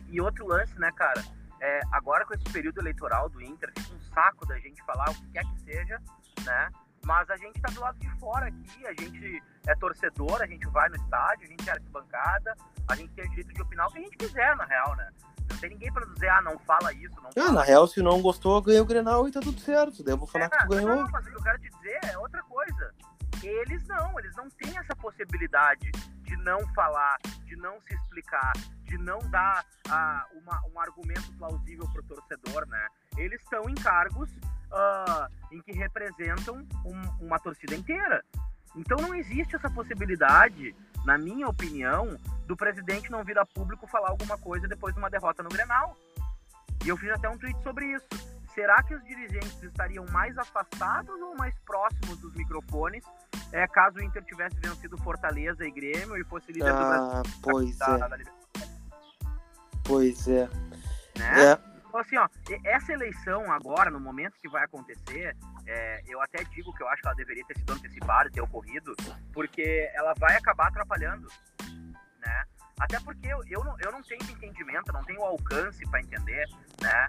E 0.09 0.21
outro 0.21 0.47
lance, 0.47 0.77
né, 0.79 0.91
cara? 0.95 1.23
É, 1.61 1.81
agora 1.91 2.25
com 2.25 2.33
esse 2.33 2.45
período 2.45 2.79
eleitoral 2.79 3.27
do 3.29 3.41
Inter, 3.41 3.71
fica 3.77 3.93
um 3.93 4.13
saco 4.13 4.45
da 4.45 4.57
gente 4.59 4.81
falar 4.83 5.09
o 5.11 5.15
que 5.15 5.31
quer 5.31 5.43
que 5.43 5.61
seja, 5.61 6.01
né? 6.45 6.69
Mas 7.05 7.29
a 7.29 7.37
gente 7.37 7.59
tá 7.61 7.71
do 7.71 7.81
lado 7.81 7.97
de 7.99 8.09
fora 8.19 8.47
aqui, 8.47 8.85
a 8.85 9.01
gente 9.01 9.43
é 9.67 9.75
torcedor, 9.75 10.41
a 10.41 10.47
gente 10.47 10.67
vai 10.67 10.89
no 10.89 10.95
estádio, 10.95 11.45
a 11.45 11.49
gente 11.49 11.69
é 11.69 11.73
arquibancada, 11.73 12.55
a 12.87 12.95
gente 12.95 13.13
tem 13.13 13.25
o 13.25 13.29
direito 13.29 13.53
de 13.53 13.61
opinar 13.61 13.87
o 13.87 13.91
que 13.91 13.99
a 13.99 14.01
gente 14.01 14.17
quiser, 14.17 14.55
na 14.55 14.65
real, 14.65 14.95
né? 14.95 15.09
Não 15.49 15.57
tem 15.57 15.69
ninguém 15.71 15.91
pra 15.91 16.05
dizer, 16.05 16.29
ah, 16.29 16.41
não 16.41 16.59
fala 16.59 16.93
isso, 16.93 17.15
não 17.21 17.29
ah, 17.29 17.33
fala 17.33 17.51
na 17.51 17.63
real, 17.63 17.87
se 17.87 18.01
não 18.01 18.21
gostou, 18.21 18.61
ganhou 18.61 18.83
o 18.83 18.87
Grenal 18.87 19.27
e 19.27 19.31
tá 19.31 19.39
tudo 19.39 19.59
certo. 19.59 20.03
Daí 20.03 20.13
eu 20.13 20.17
vou 20.17 20.27
falar 20.27 20.45
é, 20.45 20.49
que 20.49 20.57
tu 20.59 20.67
ganhou. 20.67 20.95
Não, 20.95 21.09
mas 21.09 21.25
o 21.25 21.29
que 21.29 21.35
eu 21.35 21.43
quero 21.43 21.59
te 21.59 21.69
dizer 21.69 21.99
é 22.03 22.17
outra 22.17 22.43
coisa. 22.43 22.93
Eles 23.41 23.87
não, 23.87 24.19
eles 24.19 24.35
não 24.35 24.49
têm 24.49 24.77
essa 24.77 24.95
possibilidade 24.95 25.91
de 26.23 26.35
não 26.37 26.59
falar, 26.73 27.17
de 27.45 27.55
não 27.55 27.79
se 27.81 27.93
explicar, 27.95 28.53
de 28.83 28.97
não 28.97 29.19
dar 29.29 29.65
uh, 29.87 30.37
uma, 30.39 30.61
um 30.73 30.79
argumento 30.79 31.31
plausível 31.37 31.87
pro 31.93 32.03
torcedor, 32.03 32.67
né? 32.67 32.87
Eles 33.17 33.41
estão 33.41 33.69
em 33.69 33.75
cargos 33.75 34.29
uh, 34.71 35.27
em 35.51 35.61
que 35.61 35.71
representam 35.71 36.65
um, 36.85 37.25
uma 37.25 37.39
torcida 37.39 37.75
inteira. 37.75 38.23
Então 38.75 38.97
não 38.97 39.15
existe 39.15 39.55
essa 39.55 39.69
possibilidade, 39.69 40.75
na 41.05 41.17
minha 41.17 41.47
opinião, 41.47 42.17
do 42.45 42.55
presidente 42.55 43.11
não 43.11 43.23
vir 43.23 43.37
a 43.37 43.45
público 43.45 43.87
falar 43.87 44.09
alguma 44.09 44.37
coisa 44.37 44.67
depois 44.67 44.93
de 44.93 44.99
uma 44.99 45.09
derrota 45.09 45.43
no 45.43 45.49
Grenal. 45.49 45.95
E 46.85 46.89
eu 46.89 46.97
fiz 46.97 47.09
até 47.11 47.29
um 47.29 47.37
tweet 47.37 47.61
sobre 47.61 47.85
isso. 47.93 48.07
Será 48.53 48.81
que 48.83 48.95
os 48.95 49.03
dirigentes 49.03 49.61
estariam 49.63 50.05
mais 50.11 50.37
afastados 50.37 51.15
ou 51.21 51.35
mais 51.35 51.53
próximos 51.65 52.17
dos 52.19 52.33
microfones 52.33 53.03
é, 53.51 53.67
caso 53.67 53.97
o 53.97 54.01
Inter 54.01 54.23
tivesse 54.23 54.55
vencido 54.57 54.97
Fortaleza 54.97 55.65
e 55.65 55.71
Grêmio 55.71 56.17
e 56.17 56.23
fosse 56.23 56.51
líder 56.51 56.69
ah, 56.69 56.73
do 56.73 56.87
Brasil? 56.87 57.39
Pois 57.41 57.77
da, 57.77 57.85
é. 57.85 57.97
Da, 57.97 58.07
da 58.07 58.17
pois 59.83 60.27
é. 60.27 60.49
Né? 61.17 61.51
é. 61.51 61.59
Então, 61.89 61.99
assim, 61.99 62.17
ó, 62.17 62.29
essa 62.63 62.93
eleição 62.93 63.51
agora, 63.51 63.89
no 63.89 63.99
momento 63.99 64.39
que 64.39 64.47
vai 64.47 64.63
acontecer, 64.63 65.35
é, 65.65 66.03
eu 66.07 66.21
até 66.21 66.43
digo 66.43 66.71
que 66.73 66.83
eu 66.83 66.87
acho 66.87 67.01
que 67.01 67.07
ela 67.07 67.15
deveria 67.15 67.43
ter 67.45 67.57
sido 67.57 67.73
antecipada, 67.73 68.29
ter 68.29 68.41
ocorrido, 68.41 68.95
porque 69.33 69.89
ela 69.95 70.13
vai 70.19 70.37
acabar 70.37 70.67
atrapalhando, 70.67 71.27
né? 72.19 72.43
Até 72.79 72.99
porque 72.99 73.27
eu, 73.27 73.41
eu, 73.49 73.63
não, 73.63 73.75
eu 73.79 73.91
não 73.91 74.03
tenho 74.03 74.21
entendimento, 74.21 74.93
não 74.93 75.03
tenho 75.03 75.21
alcance 75.23 75.83
para 75.89 75.99
entender, 75.99 76.45
né? 76.79 77.07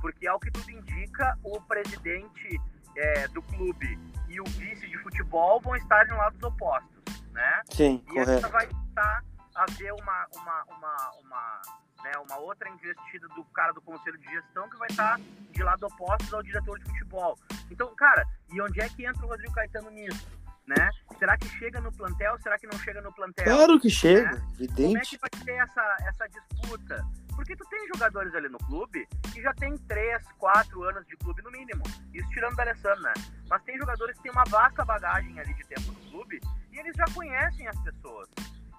Porque, 0.00 0.26
ao 0.26 0.40
que 0.40 0.50
tudo 0.50 0.70
indica, 0.70 1.38
o 1.44 1.60
presidente 1.60 2.58
é, 2.96 3.28
do 3.28 3.42
clube 3.42 3.98
e 4.28 4.40
o 4.40 4.44
vice 4.44 4.88
de 4.88 4.96
futebol 4.98 5.60
vão 5.60 5.76
estar 5.76 6.08
em 6.08 6.12
lados 6.12 6.42
opostos, 6.42 7.22
né? 7.32 7.62
Sim, 7.70 8.02
e 8.06 8.14
correto. 8.14 8.30
essa 8.30 8.48
vai 8.48 8.66
estar 8.66 9.22
a 9.54 9.66
ver 9.72 9.92
uma, 9.92 10.26
uma, 10.34 10.64
uma, 10.68 11.10
uma 11.20 11.62
né, 12.02 12.12
uma 12.28 12.38
outra 12.38 12.68
investida 12.68 13.28
do 13.28 13.44
cara 13.46 13.72
do 13.72 13.80
conselho 13.80 14.18
de 14.18 14.26
gestão 14.26 14.68
que 14.68 14.76
vai 14.76 14.88
estar 14.88 15.20
de 15.50 15.62
lado 15.62 15.86
oposto 15.86 16.34
ao 16.34 16.42
diretor 16.42 16.78
de 16.78 16.84
futebol. 16.86 17.38
Então, 17.70 17.94
cara, 17.94 18.26
e 18.50 18.60
onde 18.60 18.80
é 18.80 18.88
que 18.88 19.06
entra 19.06 19.24
o 19.24 19.28
Rodrigo 19.28 19.52
Caetano 19.52 19.90
nisso? 19.90 20.26
Né? 20.66 20.90
Será 21.18 21.36
que 21.36 21.48
chega 21.58 21.80
no 21.80 21.92
plantel? 21.92 22.38
Será 22.40 22.58
que 22.58 22.66
não 22.66 22.78
chega 22.78 23.00
no 23.02 23.12
plantel? 23.12 23.44
Claro 23.44 23.80
que 23.80 23.90
chega, 23.90 24.30
né? 24.32 24.42
evidente. 24.54 24.82
Como 24.82 24.98
é 24.98 25.00
que 25.00 25.18
vai 25.18 25.44
ter 25.44 25.62
essa, 25.62 25.96
essa 26.06 26.28
disputa? 26.28 27.04
Porque 27.34 27.56
tu 27.56 27.64
tem 27.68 27.88
jogadores 27.88 28.34
ali 28.34 28.48
no 28.48 28.58
clube 28.58 29.06
que 29.32 29.42
já 29.42 29.52
tem 29.54 29.76
3, 29.76 30.22
4 30.38 30.84
anos 30.84 31.06
de 31.06 31.16
clube 31.16 31.42
no 31.42 31.50
mínimo. 31.50 31.82
Isso 32.14 32.28
tirando 32.30 32.54
da 32.54 32.62
Alessandro, 32.62 33.02
né? 33.02 33.12
Mas 33.48 33.62
tem 33.64 33.76
jogadores 33.76 34.16
que 34.16 34.22
têm 34.22 34.32
uma 34.32 34.44
vasta 34.44 34.84
bagagem 34.84 35.38
ali 35.40 35.52
de 35.54 35.64
tempo 35.64 35.92
no 35.92 36.10
clube 36.10 36.40
e 36.70 36.78
eles 36.78 36.94
já 36.96 37.04
conhecem 37.12 37.66
as 37.66 37.78
pessoas 37.80 38.28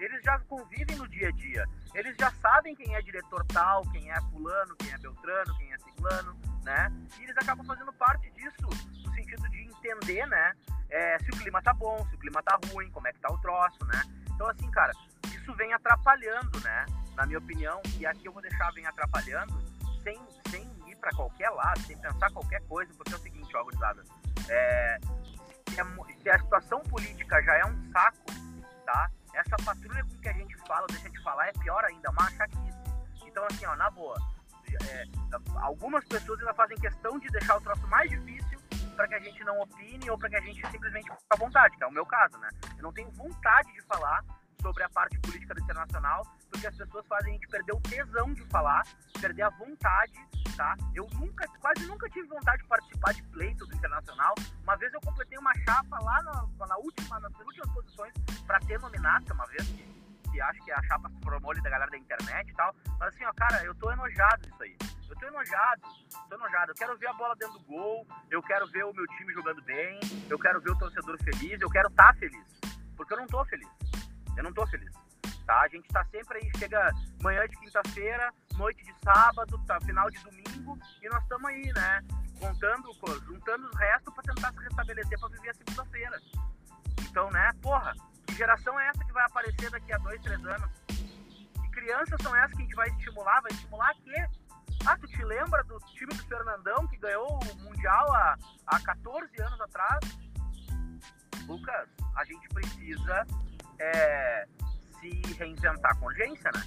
eles 0.03 0.21
já 0.23 0.37
convivem 0.39 0.97
no 0.97 1.07
dia 1.07 1.29
a 1.29 1.31
dia. 1.31 1.65
Eles 1.95 2.15
já 2.19 2.29
sabem 2.33 2.75
quem 2.75 2.93
é 2.95 3.01
diretor 3.01 3.45
tal, 3.45 3.83
quem 3.91 4.11
é 4.11 4.21
fulano, 4.31 4.75
quem 4.75 4.91
é 4.91 4.97
beltrano, 4.97 5.57
quem 5.57 5.73
é 5.73 5.77
ciclano, 5.77 6.37
né? 6.63 6.91
E 7.17 7.23
eles 7.23 7.37
acabam 7.37 7.65
fazendo 7.65 7.93
parte 7.93 8.29
disso, 8.31 8.55
no 8.61 9.13
sentido 9.13 9.49
de 9.49 9.63
entender, 9.63 10.25
né? 10.27 10.53
É, 10.89 11.17
se 11.19 11.29
o 11.29 11.37
clima 11.37 11.61
tá 11.61 11.73
bom, 11.73 12.05
se 12.09 12.15
o 12.15 12.19
clima 12.19 12.43
tá 12.43 12.59
ruim, 12.69 12.89
como 12.91 13.07
é 13.07 13.13
que 13.13 13.19
tá 13.19 13.31
o 13.31 13.37
troço, 13.37 13.85
né? 13.85 14.03
Então, 14.33 14.47
assim, 14.49 14.69
cara, 14.71 14.91
isso 15.27 15.53
vem 15.55 15.73
atrapalhando, 15.73 16.59
né? 16.59 16.85
Na 17.15 17.25
minha 17.25 17.39
opinião, 17.39 17.81
e 17.97 18.05
aqui 18.05 18.25
eu 18.25 18.33
vou 18.33 18.41
deixar 18.41 18.71
vem 18.71 18.85
atrapalhando, 18.85 19.53
sem, 20.03 20.19
sem 20.49 20.63
ir 20.87 20.95
para 20.97 21.11
qualquer 21.11 21.49
lado, 21.51 21.79
sem 21.81 21.97
pensar 21.97 22.29
qualquer 22.31 22.61
coisa, 22.67 22.91
porque 22.95 23.13
é 23.13 23.15
o 23.15 23.19
seguinte, 23.19 23.55
ó, 23.55 23.63
gurizada, 23.63 24.03
é, 24.49 24.97
se, 25.69 25.79
a, 25.79 25.85
se 26.21 26.29
a 26.29 26.39
situação 26.39 26.81
política 26.81 27.41
já 27.43 27.55
é 27.55 27.65
um 27.65 27.91
saco, 27.91 28.25
tá? 28.85 29.09
Essa 29.33 29.55
patrulha 29.63 30.03
com 30.03 30.17
que 30.19 30.29
a 30.29 30.33
gente 30.33 30.55
fala, 30.67 30.85
deixa 30.87 31.09
de 31.09 31.21
falar, 31.23 31.47
é 31.47 31.53
pior 31.53 31.83
ainda, 31.85 32.09
uma 32.11 32.29
chaquice. 32.31 32.77
Então, 33.25 33.45
assim, 33.49 33.65
ó, 33.65 33.75
na 33.75 33.89
boa, 33.89 34.15
é, 34.89 35.05
algumas 35.61 36.05
pessoas 36.05 36.39
ainda 36.39 36.53
fazem 36.53 36.77
questão 36.77 37.19
de 37.19 37.27
deixar 37.29 37.57
o 37.57 37.61
troço 37.61 37.87
mais 37.87 38.09
difícil 38.09 38.59
para 38.95 39.07
que 39.07 39.15
a 39.15 39.19
gente 39.19 39.43
não 39.43 39.59
opine 39.59 40.09
ou 40.09 40.17
para 40.17 40.29
que 40.29 40.35
a 40.35 40.41
gente 40.41 40.65
simplesmente 40.69 41.09
fique 41.09 41.23
à 41.31 41.35
vontade, 41.35 41.75
que 41.77 41.83
é 41.83 41.87
o 41.87 41.91
meu 41.91 42.05
caso, 42.05 42.37
né? 42.37 42.49
Eu 42.77 42.83
não 42.83 42.93
tenho 42.93 43.09
vontade 43.11 43.71
de 43.73 43.81
falar 43.83 44.23
sobre 44.61 44.83
a 44.83 44.89
parte 44.89 45.17
política 45.19 45.53
da 45.53 45.61
internacional, 45.61 46.23
porque 46.49 46.67
as 46.67 46.75
pessoas 46.75 47.05
fazem 47.07 47.31
a 47.31 47.33
gente 47.33 47.47
perder 47.47 47.73
o 47.73 47.81
tesão 47.81 48.33
de 48.33 48.43
falar, 48.45 48.83
perder 49.19 49.43
a 49.43 49.49
vontade, 49.49 50.13
tá? 50.55 50.75
Eu 50.93 51.07
nunca, 51.13 51.47
quase 51.59 51.85
nunca 51.85 52.09
tive 52.09 52.27
vontade 52.27 52.61
de 52.61 52.67
participar 52.67 53.13
de 53.13 53.23
pleito 53.23 53.65
do 53.65 53.75
internacional. 53.75 54.35
Uma 54.63 54.75
vez 54.77 54.93
eu 54.93 55.01
completei 55.01 55.37
uma 55.37 55.53
chapa 55.65 55.99
lá 55.99 56.21
na, 56.23 56.67
na 56.67 56.77
última, 56.77 57.19
nas 57.19 57.33
últimas 57.39 57.69
posições 57.73 58.13
para 58.45 58.59
ter 58.61 58.79
nominata, 58.79 59.33
uma 59.33 59.45
vez 59.47 59.67
que, 59.67 59.83
que 60.31 60.41
acho 60.41 60.63
que 60.63 60.71
a 60.71 60.83
chapa 60.83 61.09
se 61.09 61.19
formou 61.23 61.53
da 61.53 61.69
galera 61.69 61.89
da 61.89 61.97
internet 61.97 62.49
e 62.49 62.53
tal. 62.53 62.75
Mas 62.99 63.13
assim, 63.13 63.25
ó, 63.25 63.33
cara, 63.33 63.63
eu 63.63 63.75
tô 63.75 63.91
enojado 63.91 64.43
disso 64.43 64.63
aí. 64.63 64.77
Eu 65.09 65.19
tô 65.19 65.27
enojado, 65.27 65.81
tô 66.29 66.35
enojado. 66.35 66.71
Eu 66.71 66.75
quero 66.75 66.97
ver 66.97 67.07
a 67.07 67.13
bola 67.13 67.35
dentro 67.35 67.59
do 67.59 67.65
gol, 67.65 68.07
eu 68.31 68.41
quero 68.41 68.65
ver 68.67 68.83
o 68.83 68.93
meu 68.93 69.05
time 69.17 69.33
jogando 69.33 69.61
bem, 69.61 69.99
eu 70.29 70.39
quero 70.39 70.59
ver 70.61 70.71
o 70.71 70.77
torcedor 70.77 71.17
feliz, 71.23 71.61
eu 71.61 71.69
quero 71.69 71.87
estar 71.87 72.13
tá 72.13 72.19
feliz. 72.19 72.45
Porque 72.95 73.13
eu 73.13 73.17
não 73.17 73.27
tô 73.27 73.43
feliz. 73.45 73.92
Eu 74.37 74.43
não 74.43 74.53
tô 74.53 74.65
feliz. 74.67 74.91
Tá? 75.45 75.61
A 75.61 75.67
gente 75.67 75.87
tá 75.89 76.05
sempre 76.05 76.37
aí, 76.37 76.51
chega 76.57 76.91
manhã 77.21 77.45
de 77.47 77.57
quinta-feira, 77.57 78.31
noite 78.55 78.83
de 78.83 78.93
sábado, 79.03 79.59
tá, 79.67 79.79
final 79.81 80.09
de 80.09 80.19
domingo, 80.23 80.77
e 81.01 81.09
nós 81.09 81.21
estamos 81.23 81.49
aí, 81.49 81.71
né? 81.73 82.01
Contando, 82.39 82.93
juntando 83.25 83.67
os 83.67 83.77
restos 83.77 84.13
para 84.13 84.33
tentar 84.33 84.53
se 84.53 84.59
restabelecer 84.59 85.19
para 85.19 85.29
viver 85.29 85.49
a 85.49 85.53
segunda-feira. 85.53 86.21
Então, 87.01 87.29
né, 87.31 87.51
porra, 87.61 87.93
que 88.25 88.35
geração 88.35 88.79
é 88.79 88.87
essa 88.87 89.03
que 89.03 89.11
vai 89.11 89.25
aparecer 89.25 89.69
daqui 89.69 89.93
a 89.93 89.97
dois, 89.97 90.21
três 90.21 90.45
anos? 90.45 90.69
Que 90.87 91.69
crianças 91.71 92.21
são 92.21 92.35
essas 92.35 92.51
que 92.53 92.61
a 92.61 92.65
gente 92.65 92.75
vai 92.75 92.89
estimular? 92.89 93.41
Vai 93.41 93.51
estimular 93.51 93.93
quê? 94.03 94.25
Ah, 94.85 94.97
tu 94.97 95.07
te 95.07 95.23
lembra 95.23 95.63
do 95.63 95.77
time 95.93 96.13
do 96.13 96.27
Fernandão 96.27 96.87
que 96.87 96.97
ganhou 96.97 97.39
o 97.39 97.55
Mundial 97.59 98.13
há, 98.13 98.37
há 98.67 98.79
14 98.79 99.41
anos 99.41 99.61
atrás? 99.61 99.99
Lucas, 101.47 101.89
a 102.15 102.25
gente 102.25 102.47
precisa 102.49 103.25
é, 103.79 104.45
se 104.99 105.09
reinventar 105.37 105.97
com 105.99 106.05
urgência, 106.05 106.51
né? 106.53 106.63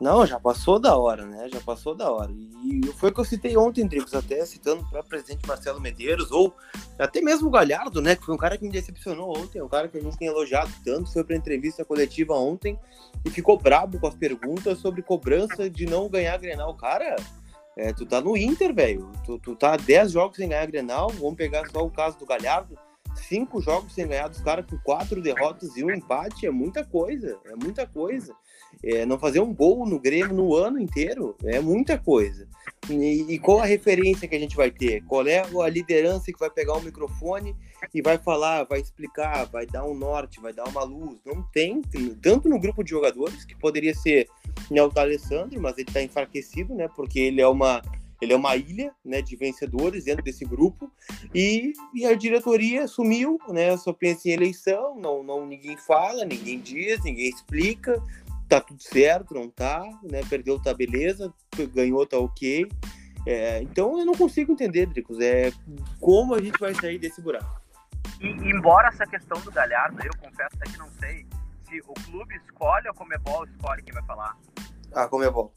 Não, 0.00 0.24
já 0.24 0.40
passou 0.40 0.78
da 0.78 0.96
hora, 0.96 1.26
né? 1.26 1.46
Já 1.52 1.60
passou 1.60 1.94
da 1.94 2.10
hora. 2.10 2.32
E 2.64 2.86
foi 2.94 3.10
o 3.10 3.12
que 3.14 3.20
eu 3.20 3.24
citei 3.24 3.54
ontem, 3.58 3.86
Dricos, 3.86 4.14
até 4.14 4.46
citando 4.46 4.82
para 4.88 5.00
o 5.00 5.04
presidente 5.04 5.46
Marcelo 5.46 5.78
Medeiros, 5.78 6.32
ou 6.32 6.54
até 6.98 7.20
mesmo 7.20 7.48
o 7.48 7.50
Galhardo, 7.50 8.00
né? 8.00 8.16
Que 8.16 8.24
foi 8.24 8.34
um 8.34 8.38
cara 8.38 8.56
que 8.56 8.64
me 8.64 8.70
decepcionou 8.70 9.36
ontem, 9.36 9.60
um 9.60 9.68
cara 9.68 9.88
que 9.88 9.98
a 9.98 10.00
gente 10.00 10.16
tem 10.16 10.28
elogiado 10.28 10.72
tanto, 10.82 11.12
foi 11.12 11.22
para 11.22 11.36
entrevista 11.36 11.84
coletiva 11.84 12.32
ontem 12.32 12.78
e 13.26 13.30
ficou 13.30 13.58
brabo 13.58 14.00
com 14.00 14.06
as 14.06 14.14
perguntas 14.14 14.78
sobre 14.78 15.02
cobrança 15.02 15.68
de 15.68 15.84
não 15.84 16.08
ganhar 16.08 16.38
Grenal. 16.38 16.74
Cara, 16.74 17.16
é, 17.76 17.92
tu 17.92 18.06
tá 18.06 18.22
no 18.22 18.38
Inter, 18.38 18.74
velho. 18.74 19.12
Tu, 19.26 19.38
tu 19.38 19.54
tá 19.54 19.76
10 19.76 20.12
jogos 20.12 20.38
sem 20.38 20.48
ganhar 20.48 20.64
Grenal. 20.64 21.10
Vamos 21.10 21.36
pegar 21.36 21.68
só 21.70 21.84
o 21.84 21.90
caso 21.90 22.18
do 22.18 22.24
Galhardo 22.24 22.74
cinco 23.20 23.60
jogos 23.60 23.94
sem 23.94 24.06
ganhar 24.06 24.28
dos 24.28 24.40
caras 24.40 24.66
com 24.66 24.78
quatro 24.78 25.20
derrotas 25.22 25.76
e 25.76 25.84
um 25.84 25.90
empate 25.90 26.46
é 26.46 26.50
muita 26.50 26.84
coisa, 26.84 27.38
é 27.44 27.54
muita 27.54 27.86
coisa. 27.86 28.34
É, 28.82 29.04
não 29.04 29.18
fazer 29.18 29.40
um 29.40 29.54
gol 29.54 29.86
no 29.86 29.98
Grêmio 29.98 30.34
no 30.34 30.54
ano 30.54 30.80
inteiro 30.80 31.36
é 31.44 31.60
muita 31.60 31.98
coisa. 31.98 32.48
E, 32.88 33.34
e, 33.34 33.38
qual 33.38 33.60
a 33.60 33.66
referência 33.66 34.26
que 34.26 34.34
a 34.34 34.38
gente 34.38 34.56
vai 34.56 34.70
ter? 34.70 35.02
Qual 35.04 35.26
é 35.26 35.40
a 35.40 35.68
liderança 35.68 36.32
que 36.32 36.38
vai 36.38 36.50
pegar 36.50 36.74
o 36.74 36.82
microfone 36.82 37.54
e 37.94 38.00
vai 38.00 38.16
falar, 38.18 38.64
vai 38.64 38.80
explicar, 38.80 39.44
vai 39.46 39.66
dar 39.66 39.84
um 39.84 39.94
norte, 39.94 40.40
vai 40.40 40.52
dar 40.52 40.64
uma 40.64 40.82
luz? 40.82 41.18
Não 41.24 41.42
tem, 41.52 41.82
tanto 42.22 42.48
no 42.48 42.58
grupo 42.58 42.82
de 42.82 42.90
jogadores, 42.90 43.44
que 43.44 43.56
poderia 43.56 43.94
ser 43.94 44.28
né, 44.70 44.82
o 44.82 44.90
Alessandro, 44.96 45.60
mas 45.60 45.76
ele 45.78 45.88
está 45.88 46.02
enfraquecido, 46.02 46.74
né? 46.74 46.88
Porque 46.96 47.20
ele 47.20 47.40
é 47.40 47.46
uma 47.46 47.82
ele 48.20 48.32
é 48.32 48.36
uma 48.36 48.54
ilha 48.56 48.92
né, 49.04 49.22
de 49.22 49.36
vencedores 49.36 50.04
dentro 50.04 50.22
desse 50.22 50.44
grupo 50.44 50.90
e, 51.34 51.72
e 51.94 52.04
a 52.04 52.14
diretoria 52.14 52.86
sumiu, 52.86 53.38
né? 53.48 53.76
Só 53.76 53.92
pensa 53.92 54.28
em 54.28 54.32
eleição, 54.32 54.98
não, 54.98 55.22
não 55.22 55.46
ninguém 55.46 55.76
fala, 55.76 56.24
ninguém 56.24 56.60
diz, 56.60 57.02
ninguém 57.02 57.28
explica, 57.28 58.02
tá 58.48 58.60
tudo 58.60 58.82
certo, 58.82 59.34
não 59.34 59.48
tá, 59.48 59.82
né? 60.02 60.20
Perdeu, 60.28 60.60
tá 60.60 60.74
beleza, 60.74 61.32
ganhou, 61.72 62.06
tá 62.06 62.18
ok. 62.18 62.68
É, 63.26 63.62
então 63.62 63.98
eu 63.98 64.04
não 64.04 64.14
consigo 64.14 64.52
entender, 64.52 64.86
Dricos, 64.86 65.18
é 65.20 65.52
como 66.00 66.34
a 66.34 66.42
gente 66.42 66.58
vai 66.58 66.74
sair 66.74 66.98
desse 66.98 67.20
buraco. 67.20 67.60
E, 68.20 68.26
embora 68.26 68.88
essa 68.88 69.06
questão 69.06 69.40
do 69.40 69.50
Galhardo, 69.50 69.98
eu 70.04 70.12
confesso 70.18 70.58
que 70.58 70.78
não 70.78 70.88
sei 70.98 71.26
se 71.68 71.80
o 71.86 71.94
clube 72.04 72.34
escolhe 72.36 72.86
ou 72.86 72.92
a 72.92 72.94
Comebol 72.94 73.44
escolhe 73.46 73.82
quem 73.82 73.94
vai 73.94 74.04
falar. 74.04 74.36
Ah, 74.92 75.06
Comebol. 75.06 75.52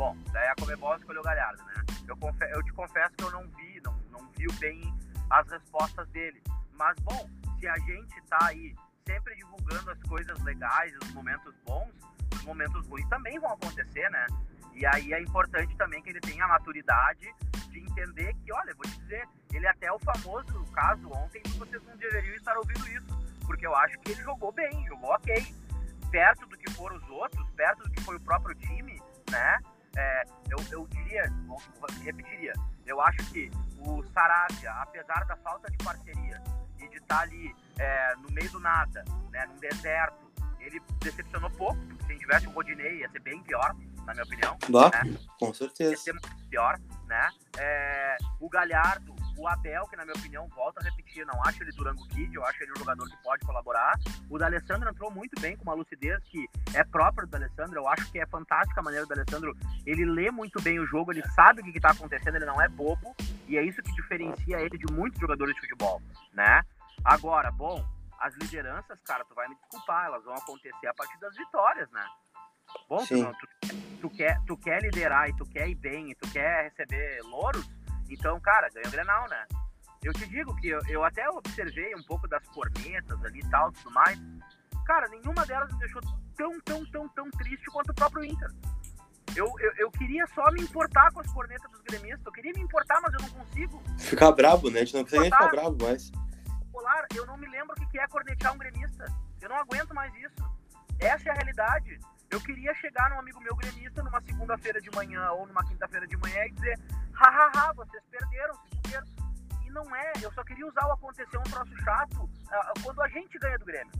Bom, 0.00 0.16
daí 0.32 0.48
a 0.48 0.54
Comebol 0.54 0.96
escolheu 0.96 1.20
o 1.20 1.24
Galhardo, 1.24 1.62
né? 1.62 1.74
Eu, 2.08 2.16
eu 2.48 2.62
te 2.62 2.72
confesso 2.72 3.14
que 3.18 3.22
eu 3.22 3.30
não 3.32 3.46
vi, 3.48 3.82
não, 3.84 3.92
não 4.10 4.26
vi 4.30 4.46
bem 4.58 4.80
as 5.28 5.46
respostas 5.46 6.08
dele. 6.08 6.42
Mas, 6.72 6.98
bom, 7.00 7.28
se 7.58 7.68
a 7.68 7.76
gente 7.80 8.22
tá 8.22 8.38
aí 8.46 8.74
sempre 9.06 9.36
divulgando 9.36 9.90
as 9.90 10.02
coisas 10.04 10.42
legais, 10.42 10.96
os 11.02 11.12
momentos 11.12 11.54
bons, 11.66 11.92
os 12.32 12.42
momentos 12.44 12.86
ruins 12.88 13.06
também 13.10 13.38
vão 13.38 13.52
acontecer, 13.52 14.08
né? 14.08 14.26
E 14.72 14.86
aí 14.86 15.12
é 15.12 15.20
importante 15.20 15.76
também 15.76 16.02
que 16.02 16.08
ele 16.08 16.20
tenha 16.22 16.46
a 16.46 16.48
maturidade 16.48 17.30
de 17.68 17.80
entender 17.80 18.32
que, 18.42 18.50
olha, 18.54 18.74
vou 18.76 18.90
te 18.90 18.98
dizer, 19.00 19.28
ele 19.52 19.66
é 19.66 19.68
até 19.68 19.88
é 19.88 19.92
o 19.92 19.98
famoso 19.98 20.64
caso 20.72 21.12
ontem 21.12 21.42
que 21.42 21.58
vocês 21.58 21.82
não 21.82 21.94
deveriam 21.98 22.36
estar 22.36 22.56
ouvindo 22.56 22.88
isso, 22.88 23.38
porque 23.46 23.66
eu 23.66 23.76
acho 23.76 23.98
que 23.98 24.12
ele 24.12 24.22
jogou 24.22 24.50
bem, 24.50 24.82
jogou 24.86 25.10
ok. 25.10 25.54
Perto 26.10 26.46
do 26.46 26.56
que 26.56 26.72
foram 26.72 26.96
os 26.96 27.10
outros, 27.10 27.46
perto 27.50 27.82
do 27.82 27.90
que 27.90 28.00
foi 28.00 28.16
o 28.16 28.20
próprio 28.20 28.54
time, 28.54 28.98
né? 29.30 29.58
É, 29.96 30.24
eu, 30.50 30.58
eu 30.70 30.86
diria, 30.88 31.24
repetiria, 32.02 32.52
eu 32.86 33.00
acho 33.00 33.18
que 33.32 33.50
o 33.78 34.02
Saravia, 34.12 34.72
apesar 34.72 35.24
da 35.26 35.36
falta 35.36 35.70
de 35.70 35.78
parceria 35.78 36.42
e 36.78 36.88
de 36.88 36.96
estar 36.96 37.20
ali 37.20 37.54
é, 37.78 38.14
no 38.16 38.30
meio 38.30 38.50
do 38.50 38.60
nada, 38.60 39.04
né, 39.30 39.46
num 39.46 39.58
deserto, 39.58 40.30
ele 40.60 40.80
decepcionou 41.00 41.50
pouco, 41.50 41.80
porque 41.86 42.14
se 42.14 42.18
tivesse 42.18 42.46
o 42.46 42.50
Rodinei 42.50 42.98
ia 42.98 43.10
ser 43.10 43.20
bem 43.20 43.42
pior, 43.42 43.74
na 44.04 44.12
minha 44.12 44.24
opinião. 44.24 44.58
né? 44.90 45.18
Com 45.38 45.54
certeza. 45.54 45.92
Ia 45.92 45.96
ser 45.96 46.14
pior, 46.50 46.78
né? 47.06 47.30
É, 47.58 48.16
o 48.38 48.48
Galhardo, 48.48 49.14
o 49.40 49.48
Abel, 49.48 49.86
que 49.88 49.96
na 49.96 50.04
minha 50.04 50.14
opinião, 50.14 50.46
volta 50.48 50.80
a 50.80 50.84
repetir, 50.84 51.24
não 51.24 51.42
acho 51.44 51.62
ele 51.62 51.72
Durango 51.72 52.06
Kid, 52.08 52.34
eu 52.34 52.44
acho 52.44 52.62
ele 52.62 52.72
um 52.72 52.78
jogador 52.78 53.08
que 53.08 53.16
pode 53.22 53.44
colaborar. 53.46 53.98
O 54.28 54.38
D'Alessandro 54.38 54.90
entrou 54.90 55.10
muito 55.10 55.40
bem 55.40 55.56
com 55.56 55.62
uma 55.62 55.72
lucidez 55.72 56.22
que 56.24 56.46
é 56.74 56.84
própria 56.84 57.26
do 57.26 57.30
D'Alessandro, 57.30 57.78
eu 57.78 57.88
acho 57.88 58.10
que 58.12 58.20
é 58.20 58.26
fantástica 58.26 58.80
a 58.80 58.84
maneira 58.84 59.06
do 59.06 59.08
D'Alessandro, 59.08 59.56
ele 59.86 60.04
lê 60.04 60.30
muito 60.30 60.60
bem 60.60 60.78
o 60.78 60.86
jogo, 60.86 61.10
ele 61.10 61.26
sabe 61.30 61.62
o 61.62 61.64
que 61.64 61.70
está 61.70 61.90
acontecendo, 61.90 62.36
ele 62.36 62.44
não 62.44 62.60
é 62.60 62.68
bobo, 62.68 63.16
e 63.48 63.56
é 63.56 63.62
isso 63.62 63.82
que 63.82 63.92
diferencia 63.94 64.60
ele 64.60 64.76
de 64.76 64.92
muitos 64.92 65.18
jogadores 65.18 65.54
de 65.54 65.60
futebol, 65.62 66.02
né? 66.34 66.62
Agora, 67.02 67.50
bom, 67.50 67.82
as 68.18 68.34
lideranças, 68.34 69.00
cara, 69.00 69.24
tu 69.24 69.34
vai 69.34 69.48
me 69.48 69.54
desculpar, 69.54 70.06
elas 70.06 70.22
vão 70.22 70.34
acontecer 70.34 70.86
a 70.86 70.92
partir 70.92 71.18
das 71.18 71.34
vitórias, 71.34 71.90
né? 71.90 72.04
Bom, 72.88 73.04
tu, 73.06 73.14
tu, 73.16 73.76
tu, 74.02 74.10
quer, 74.10 74.38
tu 74.46 74.56
quer 74.58 74.82
liderar 74.82 75.28
e 75.28 75.36
tu 75.36 75.46
quer 75.46 75.68
ir 75.68 75.74
bem 75.74 76.10
e 76.10 76.14
tu 76.14 76.30
quer 76.30 76.64
receber 76.64 77.20
louros, 77.22 77.68
então, 78.10 78.40
cara, 78.40 78.68
ganha 78.74 78.88
o 78.88 78.90
Grenal, 78.90 79.28
né? 79.28 79.46
Eu 80.02 80.12
te 80.12 80.26
digo 80.26 80.54
que 80.56 80.68
eu, 80.68 80.80
eu 80.88 81.04
até 81.04 81.28
observei 81.28 81.94
um 81.94 82.02
pouco 82.04 82.26
das 82.26 82.46
cornetas 82.48 83.22
ali 83.24 83.40
e 83.40 83.50
tal, 83.50 83.70
tudo 83.72 83.90
mais. 83.92 84.18
Cara, 84.86 85.08
nenhuma 85.08 85.44
delas 85.44 85.70
me 85.72 85.78
deixou 85.78 86.00
tão, 86.36 86.58
tão, 86.60 86.84
tão, 86.86 87.08
tão 87.10 87.30
triste 87.32 87.66
quanto 87.66 87.90
o 87.90 87.94
próprio 87.94 88.24
Inter. 88.24 88.50
Eu, 89.36 89.46
eu, 89.60 89.72
eu, 89.76 89.90
queria 89.92 90.26
só 90.34 90.50
me 90.50 90.62
importar 90.62 91.12
com 91.12 91.20
as 91.20 91.32
cornetas 91.32 91.70
dos 91.70 91.80
gremistas. 91.82 92.24
Eu 92.24 92.32
queria 92.32 92.52
me 92.52 92.62
importar, 92.62 93.00
mas 93.00 93.12
eu 93.12 93.20
não 93.20 93.28
consigo. 93.30 93.82
Ficar 93.98 94.32
brabo, 94.32 94.70
né? 94.70 94.80
A 94.80 94.84
gente 94.84 94.94
não 94.94 95.04
consegue 95.04 95.22
nem 95.22 95.30
ficar 95.30 95.48
brabo 95.48 95.84
mais. 95.84 96.10
Polar, 96.72 97.06
eu 97.14 97.26
não 97.26 97.36
me 97.36 97.48
lembro 97.48 97.74
o 97.78 97.88
que 97.88 97.98
é 97.98 98.08
cornetear 98.08 98.54
um 98.54 98.58
gremista. 98.58 99.04
Eu 99.40 99.48
não 99.48 99.56
aguento 99.56 99.94
mais 99.94 100.12
isso. 100.14 100.50
Essa 100.98 101.28
é 101.28 101.32
a 101.32 101.34
realidade. 101.34 102.00
Eu 102.30 102.40
queria 102.40 102.72
chegar 102.74 103.10
num 103.10 103.18
amigo 103.18 103.40
meu 103.40 103.56
gremista 103.56 104.02
numa 104.04 104.20
segunda-feira 104.20 104.80
de 104.80 104.88
manhã 104.92 105.30
ou 105.32 105.46
numa 105.48 105.64
quinta-feira 105.66 106.06
de 106.06 106.16
manhã 106.16 106.44
e 106.44 106.52
dizer: 106.52 106.78
hahaha, 107.12 107.72
vocês 107.72 108.02
perderam, 108.08 108.54
se 108.54 108.76
fuderam. 108.76 109.06
E 109.66 109.70
não 109.70 109.96
é, 109.96 110.12
eu 110.22 110.32
só 110.32 110.44
queria 110.44 110.66
usar 110.66 110.86
o 110.86 110.92
acontecer 110.92 111.36
um 111.36 111.42
troço 111.42 111.76
chato 111.78 112.22
uh, 112.22 112.82
quando 112.84 113.02
a 113.02 113.08
gente 113.08 113.36
ganha 113.38 113.58
do 113.58 113.64
Grêmio. 113.64 113.92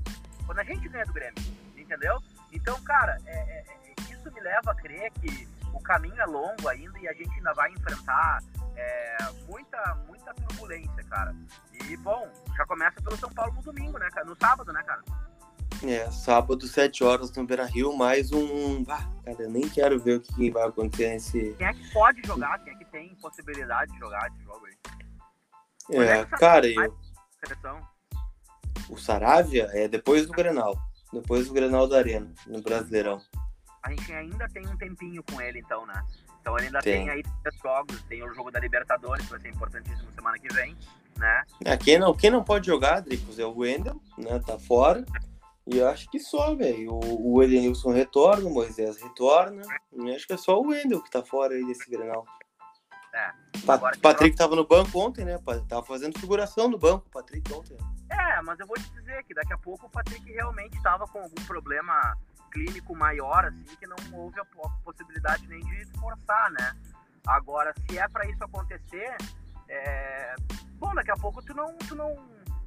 Quando 0.46 0.60
a 0.60 0.64
gente 0.64 0.88
ganha 0.88 1.04
do 1.04 1.12
Grêmio, 1.12 1.42
entendeu? 1.76 2.22
Então, 2.52 2.80
cara, 2.82 3.18
é, 3.26 3.36
é, 3.36 3.64
é, 3.68 3.94
isso 4.12 4.30
me 4.32 4.40
leva 4.40 4.70
a 4.70 4.74
crer 4.76 5.10
que 5.12 5.48
o 5.72 5.80
caminho 5.80 6.20
é 6.20 6.26
longo 6.26 6.68
ainda 6.68 6.98
e 7.00 7.08
a 7.08 7.12
gente 7.12 7.30
ainda 7.30 7.52
vai 7.54 7.70
enfrentar 7.72 8.38
é, 8.76 9.16
muita, 9.48 9.94
muita 10.06 10.32
turbulência, 10.34 11.04
cara. 11.04 11.34
E, 11.72 11.96
bom, 11.96 12.30
já 12.56 12.64
começa 12.66 13.00
pelo 13.02 13.16
São 13.16 13.30
Paulo 13.30 13.54
no 13.54 13.62
domingo, 13.62 13.98
né, 13.98 14.08
cara? 14.10 14.26
No 14.26 14.36
sábado, 14.36 14.72
né, 14.72 14.82
cara? 14.84 15.02
É, 15.82 16.10
sábado, 16.10 16.66
7 16.66 17.02
horas 17.02 17.32
no 17.32 17.46
Beira 17.46 17.64
Rio, 17.64 17.96
mais 17.96 18.32
um. 18.32 18.84
Ah, 18.86 19.08
cara, 19.24 19.42
eu 19.42 19.50
nem 19.50 19.66
quero 19.66 19.98
ver 19.98 20.18
o 20.18 20.20
que 20.20 20.50
vai 20.50 20.68
acontecer 20.68 21.08
nesse. 21.08 21.54
Quem 21.56 21.66
é 21.66 21.72
que 21.72 21.90
pode 21.90 22.20
jogar? 22.26 22.58
Quem 22.62 22.74
é 22.74 22.76
que 22.76 22.84
tem 22.86 23.14
possibilidade 23.14 23.90
de 23.92 23.98
jogar 23.98 24.28
esse 24.28 24.44
jogo 24.44 24.66
aí? 24.66 24.76
É, 25.92 26.18
é 26.18 26.24
cara, 26.26 26.66
eu. 26.66 26.94
O 28.90 28.98
Saravia 28.98 29.70
é 29.72 29.88
depois 29.88 30.26
do 30.26 30.32
Grenal. 30.32 30.76
Depois 31.12 31.48
do 31.48 31.54
Grenal 31.54 31.88
da 31.88 31.96
Arena, 31.96 32.30
no 32.46 32.60
Brasileirão. 32.60 33.20
A 33.82 33.90
gente 33.90 34.12
ainda 34.12 34.46
tem 34.50 34.66
um 34.66 34.76
tempinho 34.76 35.22
com 35.22 35.40
ele, 35.40 35.60
então, 35.60 35.86
né? 35.86 36.04
Então 36.40 36.56
ele 36.58 36.66
ainda 36.66 36.80
tem, 36.80 37.06
tem 37.06 37.10
aí 37.10 37.22
três 37.42 37.58
jogos, 37.62 38.02
tem 38.02 38.22
o 38.22 38.34
jogo 38.34 38.50
da 38.50 38.60
Libertadores, 38.60 39.24
que 39.24 39.30
vai 39.30 39.40
ser 39.40 39.48
importantíssimo 39.48 40.12
semana 40.12 40.38
que 40.38 40.52
vem, 40.52 40.76
né? 41.16 41.42
É, 41.64 41.76
quem, 41.76 41.98
não, 41.98 42.14
quem 42.14 42.30
não 42.30 42.44
pode 42.44 42.66
jogar, 42.66 43.00
Dricos, 43.00 43.38
é 43.38 43.46
o 43.46 43.56
Wendel, 43.56 44.00
né? 44.18 44.38
Tá 44.46 44.58
fora. 44.58 45.04
E 45.72 45.78
eu 45.78 45.88
acho 45.88 46.10
que 46.10 46.18
só, 46.18 46.54
velho. 46.54 46.94
O, 46.94 47.34
o 47.34 47.42
Edenilson 47.42 47.92
retorna, 47.92 48.48
o 48.48 48.52
Moisés 48.52 49.00
retorna. 49.00 49.62
E 49.92 50.14
acho 50.14 50.26
que 50.26 50.32
é 50.32 50.36
só 50.36 50.60
o 50.60 50.68
Wendel 50.68 51.02
que 51.02 51.10
tá 51.10 51.22
fora 51.22 51.54
aí 51.54 51.64
desse 51.64 51.88
Grenal. 51.88 52.26
É. 53.12 53.32
Pa 53.66 53.78
Patrick 54.00 54.36
tava 54.36 54.56
no 54.56 54.66
banco 54.66 54.98
ontem, 54.98 55.24
né? 55.24 55.38
Tava 55.68 55.84
fazendo 55.84 56.18
figuração 56.18 56.68
no 56.68 56.78
banco, 56.78 57.06
o 57.06 57.10
Patrick 57.10 57.52
ontem. 57.52 57.76
É, 58.08 58.42
mas 58.42 58.58
eu 58.58 58.66
vou 58.66 58.76
te 58.76 58.90
dizer 58.92 59.22
que 59.24 59.34
daqui 59.34 59.52
a 59.52 59.58
pouco 59.58 59.86
o 59.86 59.90
Patrick 59.90 60.24
realmente 60.32 60.80
tava 60.82 61.06
com 61.06 61.18
algum 61.18 61.44
problema 61.46 62.16
clínico 62.50 62.96
maior, 62.96 63.46
assim, 63.46 63.76
que 63.78 63.86
não 63.86 63.96
houve 64.12 64.40
a 64.40 64.44
possibilidade 64.84 65.46
nem 65.46 65.60
de 65.60 65.86
forçar, 65.98 66.50
né? 66.52 66.76
Agora, 67.26 67.72
se 67.88 67.98
é 67.98 68.08
para 68.08 68.28
isso 68.28 68.42
acontecer, 68.42 69.16
é... 69.68 70.34
bom, 70.78 70.94
daqui 70.94 71.10
a 71.10 71.16
pouco 71.16 71.42
tu 71.42 71.54
não, 71.54 71.76
tu 71.78 71.94
não, 71.94 72.16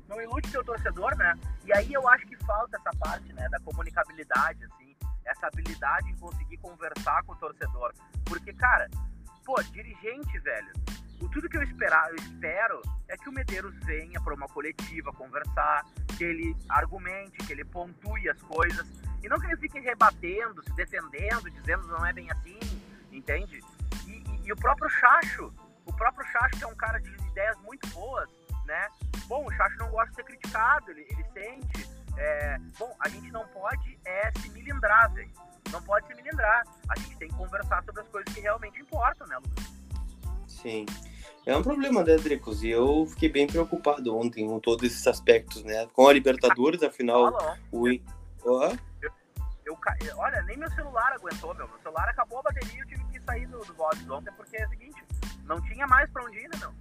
não 0.08 0.22
ilude 0.22 0.52
teu 0.52 0.64
torcedor, 0.64 1.16
né? 1.18 1.34
E 1.66 1.74
aí 1.74 1.94
eu 1.94 2.08
acho 2.10 2.26
que 2.28 2.36
falta 2.46 2.78
essa 2.78 2.92
parte, 2.98 3.32
né, 3.34 3.48
da 3.50 3.60
comunicabilidade, 3.60 4.64
assim, 4.66 4.96
essa 5.26 5.48
habilidade 5.48 6.10
em 6.10 6.16
conseguir 6.18 6.58
conversar 6.58 7.24
com 7.24 7.34
o 7.34 7.36
torcedor. 7.36 7.94
Porque, 8.26 8.54
cara, 8.54 8.90
pô, 9.46 9.62
dirigente, 9.64 10.40
velho, 10.40 10.74
o 11.22 11.30
tudo 11.30 11.48
que 11.48 11.58
eu, 11.58 11.64
esperar, 11.64 12.10
eu 12.10 12.16
espero 12.16 12.82
é 13.08 13.18
que 13.18 13.30
o 13.30 13.32
Medeiros 13.32 13.74
venha 13.86 14.20
para 14.22 14.34
uma 14.34 14.48
coletiva 14.48 15.12
conversar, 15.14 15.86
que 16.18 16.24
ele 16.24 16.56
argumente, 16.68 17.38
que 17.38 17.54
ele 17.54 17.64
pontue 17.64 18.30
as 18.30 18.42
coisas, 18.42 18.86
e 19.24 19.30
não 19.30 19.40
que 19.40 19.46
ele 19.46 19.58
fique 19.58 19.80
rebatendo, 19.80 20.62
se 20.64 20.74
defendendo, 20.76 21.50
dizendo 21.50 21.88
não 21.88 22.06
é 22.06 22.12
bem 22.12 22.30
assim, 22.30 22.60
entende? 23.12 23.64
E, 24.06 24.12
e, 24.12 24.48
e 24.48 24.52
o 24.52 24.56
próprio 24.58 24.90
Chacho, 24.90 25.54
o 25.86 25.94
próprio 25.94 26.28
Chacho 26.28 26.58
que 26.58 26.64
é 26.64 26.68
um 26.68 26.76
cara 26.76 27.00
de 27.00 27.10
ideias 27.28 27.58
muito 27.62 27.88
boas, 27.90 28.30
né? 28.66 28.88
Bom, 29.28 29.46
o 29.46 29.52
Chacho 29.52 29.78
não 29.78 29.90
gosta 29.90 30.10
de 30.10 30.16
ser 30.16 30.24
criticado, 30.24 30.92
ele, 30.92 31.08
ele 31.10 31.24
sente. 31.34 31.90
É, 32.18 32.58
bom, 32.78 32.96
a 33.00 33.10
gente 33.10 33.32
não 33.32 33.46
pode 33.48 34.00
é, 34.06 34.32
se 34.40 34.50
milindrar, 34.50 35.12
velho. 35.14 35.32
Não 35.72 35.82
pode 35.82 36.08
se 36.08 36.14
milindrar. 36.14 36.64
A 36.90 37.00
gente 37.00 37.18
tem 37.18 37.28
que 37.28 37.36
conversar 37.36 37.84
sobre 37.84 38.02
as 38.02 38.08
coisas 38.10 38.34
que 38.34 38.42
realmente 38.42 38.80
importam, 38.80 39.26
né, 39.28 39.38
Lucas? 39.38 39.74
Sim. 40.48 40.86
É 41.46 41.58
um 41.58 41.64
problema, 41.64 42.04
né, 42.04 42.16
Dricos? 42.16 42.64
E 42.64 42.70
eu 42.70 43.06
fiquei 43.08 43.30
bem 43.30 43.48
preocupado 43.48 44.16
ontem 44.16 44.48
com 44.48 44.60
todos 44.60 44.90
esses 44.90 45.06
aspectos, 45.08 45.64
né? 45.64 45.88
Com 45.94 46.08
a 46.08 46.14
Libertadores, 46.14 46.84
afinal, 46.84 47.58
o, 47.72 47.88
eu, 49.66 49.78
eu, 50.06 50.18
olha, 50.18 50.42
nem 50.44 50.58
meu 50.58 50.70
celular 50.72 51.14
aguentou, 51.14 51.54
meu. 51.56 51.68
Meu 51.68 51.80
celular 51.80 52.08
acabou 52.10 52.40
a 52.40 52.44
bateria 52.44 52.76
e 52.76 52.80
eu 52.80 52.88
tive 52.88 53.04
que 53.06 53.20
sair 53.22 53.48
do, 53.48 53.60
do 53.60 53.74
Voz 53.74 54.10
ontem, 54.10 54.32
porque 54.34 54.58
é 54.58 54.66
o 54.66 54.70
seguinte, 54.70 55.04
não 55.46 55.62
tinha 55.62 55.88
mais 55.88 56.10
pra 56.12 56.24
onde 56.24 56.38
ir, 56.38 56.50
né, 56.50 56.60
meu? 56.60 56.74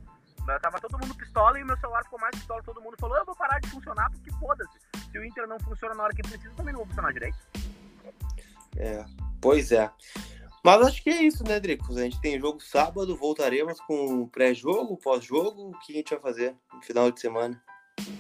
Tava 0.61 0.81
todo 0.81 0.99
mundo 0.99 1.15
pistola 1.15 1.59
e 1.59 1.63
o 1.63 1.67
meu 1.67 1.77
celular 1.79 2.03
ficou 2.05 2.19
mais 2.19 2.35
pistola. 2.35 2.63
Todo 2.63 2.81
mundo 2.81 2.97
falou, 2.99 3.17
eu 3.17 3.25
vou 3.25 3.37
parar 3.37 3.59
de 3.61 3.69
funcionar 3.71 4.11
porque 4.11 4.31
foda-se. 4.33 4.79
Se 5.11 5.19
o 5.19 5.25
Inter 5.25 5.47
não 5.47 5.59
funciona 5.61 5.95
na 5.95 6.05
hora 6.05 6.15
que 6.15 6.23
precisa, 6.23 6.53
também 6.55 6.73
não 6.73 6.81
vou 6.81 6.89
funcionar 6.89 7.13
direito. 7.13 7.39
É, 8.77 9.05
pois 9.41 9.73
é. 9.73 9.91
Mas 10.65 10.81
acho 10.87 11.03
que 11.03 11.11
é 11.11 11.23
isso, 11.23 11.43
né, 11.43 11.59
Dricos? 11.59 11.97
A 11.97 12.03
gente 12.03 12.21
tem 12.21 12.39
jogo 12.39 12.61
sábado, 12.61 13.17
voltaremos 13.17 13.81
com 13.81 14.29
pré-jogo, 14.29 14.97
pós-jogo. 14.97 15.71
O 15.71 15.79
que 15.81 15.93
a 15.93 15.97
gente 15.97 16.11
vai 16.11 16.21
fazer 16.21 16.55
no 16.73 16.81
final 16.83 17.11
de 17.11 17.21
semana? 17.21 17.61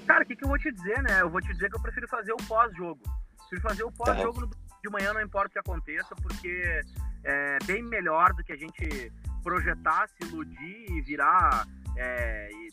Cara, 0.06 0.24
o 0.24 0.26
que, 0.26 0.34
que 0.34 0.44
eu 0.44 0.48
vou 0.48 0.58
te 0.58 0.72
dizer, 0.72 1.02
né? 1.02 1.20
Eu 1.20 1.30
vou 1.30 1.40
te 1.40 1.52
dizer 1.52 1.70
que 1.70 1.76
eu 1.76 1.82
prefiro 1.82 2.08
fazer 2.08 2.32
o 2.32 2.36
pós-jogo. 2.48 3.00
Prefiro 3.38 3.62
fazer 3.62 3.84
o 3.84 3.92
pós-jogo 3.92 4.48
tá. 4.48 4.56
de 4.82 4.90
manhã, 4.90 5.12
não 5.12 5.22
importa 5.22 5.48
o 5.48 5.50
que 5.50 5.58
aconteça, 5.58 6.14
porque 6.16 6.80
é 7.24 7.58
bem 7.64 7.82
melhor 7.82 8.32
do 8.32 8.42
que 8.42 8.52
a 8.52 8.56
gente 8.56 9.12
projetar, 9.42 10.08
se 10.08 10.28
iludir 10.28 10.90
e 10.90 11.00
virar. 11.00 11.66
É, 11.96 12.48
e, 12.50 12.68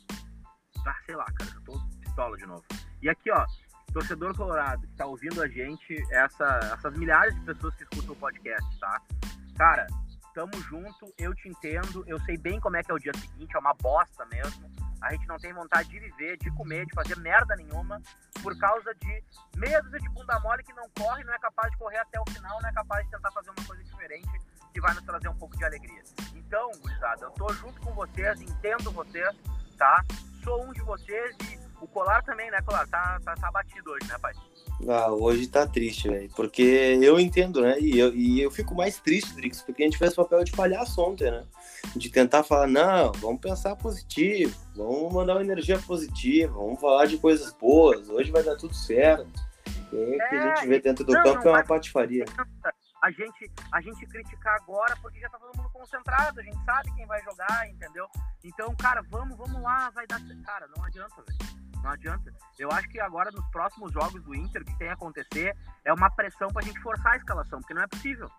ah, 0.86 0.96
sei 1.06 1.16
lá, 1.16 1.26
cara, 1.26 1.52
eu 1.54 1.62
tô 1.64 1.80
pistola 2.02 2.38
de 2.38 2.46
novo. 2.46 2.64
E 3.02 3.10
aqui, 3.10 3.32
ó, 3.32 3.46
torcedor 3.94 4.36
colorado 4.36 4.82
que 4.88 4.96
tá 4.96 5.06
ouvindo 5.06 5.42
a 5.42 5.48
gente, 5.48 5.98
essa, 6.12 6.60
essas 6.74 6.98
milhares 6.98 7.34
de 7.36 7.42
pessoas 7.42 7.76
que 7.76 7.84
escutam 7.84 8.14
o 8.14 8.18
podcast, 8.18 8.80
tá? 8.80 9.02
Cara, 9.58 9.88
tamo 10.34 10.54
junto, 10.64 11.14
eu 11.18 11.34
te 11.36 11.50
entendo, 11.50 12.04
eu 12.08 12.20
sei 12.22 12.38
bem 12.38 12.60
como 12.60 12.78
é 12.78 12.84
que 12.84 12.92
é 12.92 12.94
o 12.94 13.00
dia 13.00 13.14
seguinte, 13.14 13.56
é 13.56 13.60
uma 13.60 13.74
bosta 13.74 14.26
mesmo 14.28 14.70
a 15.02 15.12
gente 15.14 15.28
não 15.28 15.38
tem 15.38 15.54
vontade 15.54 15.90
de 15.90 16.00
viver, 16.00 16.38
de 16.38 16.52
comer, 16.52 16.86
de 16.86 16.94
fazer 16.94 17.18
merda 17.18 17.56
nenhuma, 17.56 18.02
por 18.42 18.58
causa 18.58 18.94
de 18.96 19.24
meia 19.56 19.82
dúzia 19.82 20.00
de 20.00 20.10
bunda 20.10 20.40
mole 20.42 20.64
que 20.64 20.74
não 20.74 20.90
corre, 20.98 21.24
não 21.24 21.34
é 21.34 21.40
capaz 21.40 21.72
de 21.72 21.78
correr 21.78 21.98
até 21.98 22.20
o 22.20 22.30
final, 22.30 22.62
não 22.62 22.70
é 22.70 22.74
capaz 22.74 23.06
de 23.06 23.12
tentar 23.12 23.32
fazer 23.32 23.50
uma 23.52 23.66
coisa 23.66 23.84
diferente 23.84 24.42
que 24.74 24.82
vai 24.82 24.94
nos 24.94 25.04
trazer 25.04 25.28
um 25.30 25.36
pouco 25.36 25.58
de 25.58 25.64
alegria. 25.64 26.04
Então, 26.36 26.72
gurizada, 26.82 27.26
eu 27.26 27.32
tô 27.32 27.52
junto 27.54 27.80
com 27.82 27.94
vocês, 27.94 28.42
entendo 28.42 28.92
vocês, 28.92 29.36
tá? 29.78 30.04
Sou 30.44 30.64
um 30.66 30.74
de 30.74 30.82
vocês 30.82 31.36
e 31.50 31.60
o 31.82 31.88
colar 31.88 32.24
também, 32.24 32.50
né, 32.52 32.62
colar? 32.62 32.88
Tá, 32.88 33.20
tá, 33.24 33.36
tá 33.36 33.52
batido 33.52 33.92
hoje, 33.92 34.08
né, 34.08 34.18
pai? 34.20 34.34
Ah, 34.88 35.12
hoje 35.12 35.48
tá 35.48 35.68
triste, 35.68 36.08
velho. 36.08 36.30
Porque 36.36 36.62
eu 37.02 37.20
entendo, 37.20 37.62
né? 37.62 37.78
E 37.80 38.00
eu, 38.00 38.14
e 38.14 38.42
eu 38.42 38.50
fico 38.50 38.74
mais 38.74 38.98
triste, 38.98 39.34
Drix, 39.36 39.62
porque 39.62 39.84
a 39.84 39.86
gente 39.86 39.98
fez 39.98 40.16
papel 40.16 40.44
de 40.44 40.52
palhaço 40.52 41.02
ontem, 41.02 41.30
né? 41.30 41.44
De 41.96 42.10
tentar 42.10 42.44
falar, 42.44 42.68
não, 42.68 43.12
vamos 43.14 43.42
pensar 43.42 43.76
positivo, 43.76 44.56
vamos 44.76 45.14
mandar 45.14 45.36
uma 45.36 45.44
energia 45.44 45.78
positiva, 45.80 46.54
vamos 46.54 46.80
falar 46.80 47.06
de 47.08 47.18
coisas 47.18 47.52
boas, 47.54 48.10
hoje 48.10 48.32
vai 48.32 48.44
dar 48.44 48.56
tudo 48.56 48.74
certo. 48.74 49.28
E 49.92 49.98
aí, 49.98 50.14
é, 50.14 50.30
que 50.30 50.36
a 50.36 50.56
gente 50.56 50.68
vê 50.68 50.80
dentro 50.80 51.04
do 51.04 51.14
não, 51.14 51.24
campo 51.24 51.46
não, 51.46 51.52
é 51.52 51.56
uma 51.56 51.64
patifaria. 51.64 52.26
A 53.02 53.12
gente, 53.12 53.52
a 53.72 53.82
gente 53.82 54.06
criticar 54.08 54.56
agora 54.56 54.96
porque 55.02 55.20
já 55.20 55.30
tá 55.30 55.40
todo 55.40 55.56
mundo 55.56 55.70
concentrado, 55.70 56.40
a 56.40 56.44
gente 56.44 56.64
sabe 56.66 56.94
quem 56.96 57.06
vai 57.06 57.24
jogar, 57.24 57.70
entendeu? 57.70 58.08
Então, 58.44 58.76
cara, 58.76 59.02
vamos, 59.10 59.38
vamos 59.38 59.62
lá, 59.62 59.90
vai 59.92 60.06
dar. 60.06 60.20
Cara, 60.46 60.68
não 60.76 60.84
adianta, 60.84 61.16
velho. 61.16 61.60
Não 61.82 61.92
adianta. 61.92 62.34
Eu 62.58 62.70
acho 62.72 62.90
que 62.90 63.00
agora, 63.00 63.32
nos 63.32 63.46
próximos 63.52 63.92
jogos 63.94 64.22
do 64.24 64.36
Inter, 64.36 64.62
o 64.62 64.66
que 64.66 64.78
tem 64.78 64.90
a 64.90 64.94
acontecer 64.94 65.56
é 65.86 65.94
uma 65.94 66.10
pressão 66.12 66.50
pra 66.50 66.62
gente 66.62 66.80
forçar 66.82 67.14
a 67.14 67.18
escalação, 67.18 67.60
porque 67.60 67.74
não 67.74 67.84
é 67.84 67.88
possível. 67.88 68.30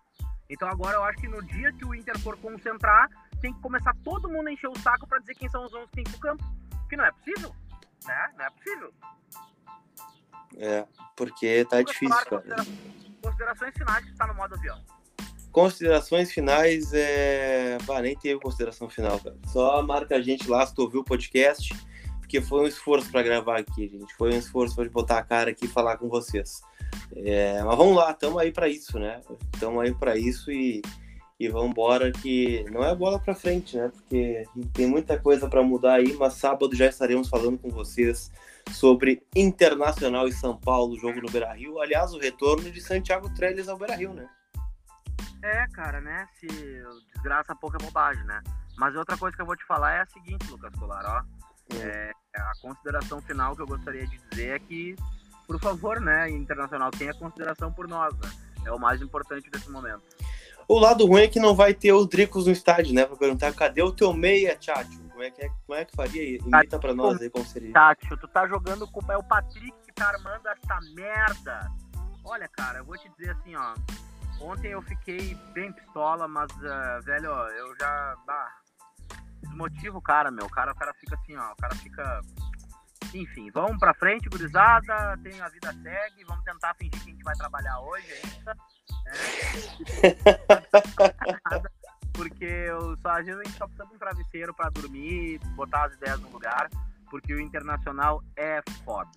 Então 0.49 0.69
agora 0.69 0.97
eu 0.97 1.05
acho 1.05 1.19
que 1.19 1.29
no 1.29 1.43
dia 1.43 1.73
que 1.73 1.85
o 1.85 1.95
Inter 1.95 2.19
for 2.19 2.37
concentrar, 2.37 3.09
tem 3.41 3.55
que 3.55 3.61
começar 3.61 3.95
todo 4.05 4.29
mundo 4.29 4.49
a 4.49 4.53
encher 4.53 4.69
o 4.69 4.79
saco 4.81 5.07
para 5.07 5.21
dizer 5.21 5.35
quem 5.37 5.49
são 5.49 5.65
os 5.65 5.73
11 5.73 5.87
que 5.87 5.95
tem 5.95 6.05
pro 6.05 6.19
campo. 6.19 6.45
Que 6.89 6.97
não 6.97 7.05
é 7.05 7.13
possível. 7.13 7.55
Né? 8.05 8.33
Não 8.37 8.45
é 8.45 8.51
possível. 8.51 8.95
É, 10.57 10.87
porque 11.17 11.65
tá 11.65 11.81
difícil, 11.83 12.27
cara. 12.27 12.57
Considerações 13.23 13.73
finais 13.75 14.05
que 14.05 14.11
está 14.13 14.27
no 14.27 14.35
modo 14.35 14.55
avião. 14.55 14.79
Considerações 15.53 16.33
finais, 16.33 16.93
é. 16.93 17.77
Bah, 17.85 18.01
nem 18.01 18.17
teve 18.17 18.41
consideração 18.41 18.89
final, 18.89 19.19
cara. 19.19 19.37
Só 19.49 19.83
marca 19.83 20.17
a 20.17 20.21
gente 20.21 20.49
lá 20.49 20.65
se 20.67 20.75
tu 20.75 20.83
ouviu 20.83 21.01
o 21.01 21.05
podcast 21.05 21.75
porque 22.31 22.41
foi 22.41 22.63
um 22.63 22.67
esforço 22.69 23.11
para 23.11 23.25
gravar 23.25 23.59
aqui, 23.59 23.89
gente. 23.89 24.15
Foi 24.15 24.33
um 24.33 24.39
esforço 24.39 24.77
para 24.77 24.89
botar 24.89 25.19
a 25.19 25.23
cara 25.25 25.51
aqui 25.51 25.65
e 25.65 25.69
falar 25.69 25.97
com 25.97 26.09
vocês. 26.09 26.63
É, 27.17 27.61
mas 27.65 27.77
vamos 27.77 27.97
lá, 27.97 28.13
estamos 28.13 28.39
aí 28.39 28.53
para 28.53 28.69
isso, 28.69 29.01
né? 29.01 29.21
Estamos 29.53 29.83
aí 29.83 29.93
para 29.93 30.17
isso 30.17 30.49
e, 30.53 30.81
e 31.41 31.49
vamos 31.49 31.71
embora 31.73 32.13
que 32.13 32.65
não 32.71 32.85
é 32.85 32.95
bola 32.95 33.19
para 33.19 33.35
frente, 33.35 33.77
né? 33.77 33.91
Porque 33.93 34.45
tem 34.73 34.87
muita 34.87 35.19
coisa 35.19 35.49
para 35.49 35.61
mudar 35.61 35.95
aí, 35.95 36.13
mas 36.13 36.35
sábado 36.35 36.77
já 36.77 36.87
estaremos 36.87 37.29
falando 37.29 37.59
com 37.59 37.69
vocês 37.69 38.31
sobre 38.73 39.23
Internacional 39.35 40.27
e 40.29 40.33
São 40.33 40.57
Paulo, 40.57 40.99
jogo 40.99 41.21
no 41.21 41.31
Beira-Rio. 41.31 41.81
Aliás, 41.81 42.13
o 42.13 42.19
retorno 42.19 42.71
de 42.71 42.81
Santiago 42.81 43.33
Trellis 43.35 43.69
ao 43.69 43.77
Beira-Rio, 43.77 44.13
né? 44.13 44.29
É, 45.43 45.67
cara, 45.73 46.01
né? 46.01 46.27
Se 46.39 46.47
desgraça 47.15 47.55
pouca 47.55 47.79
é 47.81 47.85
bobagem, 47.85 48.25
né? 48.25 48.43
Mas 48.77 48.95
outra 48.95 49.17
coisa 49.17 49.37
que 49.37 49.43
eu 49.43 49.47
vou 49.47 49.57
te 49.57 49.65
falar 49.67 49.93
é 49.93 50.01
a 50.01 50.07
seguinte, 50.07 50.51
Lucas 50.51 50.75
Colar, 50.75 51.05
ó. 51.05 51.77
É, 51.77 52.11
a 52.35 52.53
consideração 52.61 53.21
final 53.23 53.55
que 53.55 53.63
eu 53.63 53.67
gostaria 53.67 54.07
de 54.07 54.19
dizer 54.31 54.57
é 54.57 54.59
que, 54.59 54.97
por 55.47 55.61
favor, 55.61 56.01
né, 56.01 56.29
Internacional, 56.31 56.91
tenha 56.91 57.15
consideração 57.15 57.73
por 57.73 57.87
nós, 57.89 58.15
né? 58.19 58.31
É 58.65 58.73
o 58.73 58.79
mais 58.79 59.01
importante 59.01 59.51
desse 59.51 59.71
momento. 59.71 60.03
O 60.69 60.79
lado 60.79 61.07
ruim 61.07 61.23
é 61.23 61.29
que 61.29 61.41
não 61.41 61.55
vai 61.55 61.75
ter 61.75 61.93
o 61.93 62.07
Dricos 62.07 62.47
no 62.47 62.53
estádio, 62.53 62.95
né? 62.95 63.05
Pra 63.05 63.17
perguntar, 63.17 63.53
cadê 63.53 63.83
o 63.83 63.93
teu 63.93 64.13
meia, 64.13 64.57
Tchatcho? 64.57 65.00
Como 65.21 65.29
é 65.29 65.31
que, 65.33 65.45
é, 65.45 65.49
como 65.67 65.79
é 65.79 65.85
que 65.85 65.95
faria? 65.95 66.39
Imita 66.39 66.79
pra 66.79 66.95
nós 66.95 67.21
aí 67.21 67.29
como 67.29 67.45
seria. 67.45 67.71
Tchatcho, 67.73 68.17
tu 68.17 68.27
tá 68.29 68.49
jogando 68.49 68.91
com 68.91 69.13
é 69.13 69.19
o 69.19 69.23
Patrick 69.23 69.71
que 69.85 69.93
tá 69.93 70.09
armando 70.09 70.49
essa 70.49 70.79
merda. 70.95 71.71
Olha, 72.25 72.49
cara, 72.49 72.79
eu 72.79 72.87
vou 72.87 72.97
te 72.97 73.07
dizer 73.11 73.33
assim, 73.33 73.55
ó. 73.55 73.75
Ontem 74.41 74.69
eu 74.69 74.81
fiquei 74.81 75.35
bem 75.53 75.71
pistola, 75.75 76.27
mas, 76.27 76.51
uh, 76.53 77.03
velho, 77.05 77.29
eu 77.29 77.77
já. 77.79 78.17
Bah, 78.27 78.51
desmotiva 79.43 79.99
o 79.99 80.01
cara, 80.01 80.31
meu. 80.31 80.47
O 80.47 80.51
cara, 80.51 80.73
o 80.73 80.75
cara 80.75 80.95
fica 80.95 81.15
assim, 81.17 81.37
ó. 81.37 81.53
O 81.53 81.57
cara 81.57 81.75
fica. 81.75 82.23
Enfim, 83.13 83.51
vamos 83.51 83.79
pra 83.79 83.93
frente, 83.93 84.27
gurizada. 84.27 85.19
Tem 85.23 85.39
a 85.39 85.51
vida 85.51 85.71
segue. 85.83 86.25
Vamos 86.25 86.45
tentar 86.45 86.73
fingir 86.77 86.93
que 86.93 87.11
a 87.11 87.13
gente 87.13 87.25
vai 87.25 87.37
trabalhar 87.37 87.79
hoje 87.81 88.07
ainda. 88.25 88.55
Né? 89.05 89.13
porque 92.21 92.45
eu, 92.45 92.95
só, 92.99 93.09
às 93.13 93.25
vezes 93.25 93.41
a 93.41 93.45
gente 93.45 93.57
só 93.57 93.67
precisa 93.67 93.87
de 93.87 93.95
um 93.95 93.99
travesseiro 93.99 94.53
pra 94.53 94.69
dormir, 94.69 95.41
botar 95.57 95.87
as 95.87 95.95
ideias 95.95 96.21
no 96.21 96.29
lugar. 96.29 96.69
Porque 97.09 97.33
o 97.33 97.41
internacional 97.41 98.23
é 98.37 98.61
foda. 98.85 99.11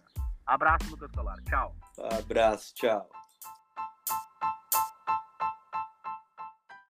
Abraço, 0.46 0.90
Lucas 0.90 1.12
Colar. 1.12 1.38
Tchau. 1.44 1.76
Abraço, 2.18 2.74
tchau. 2.74 3.10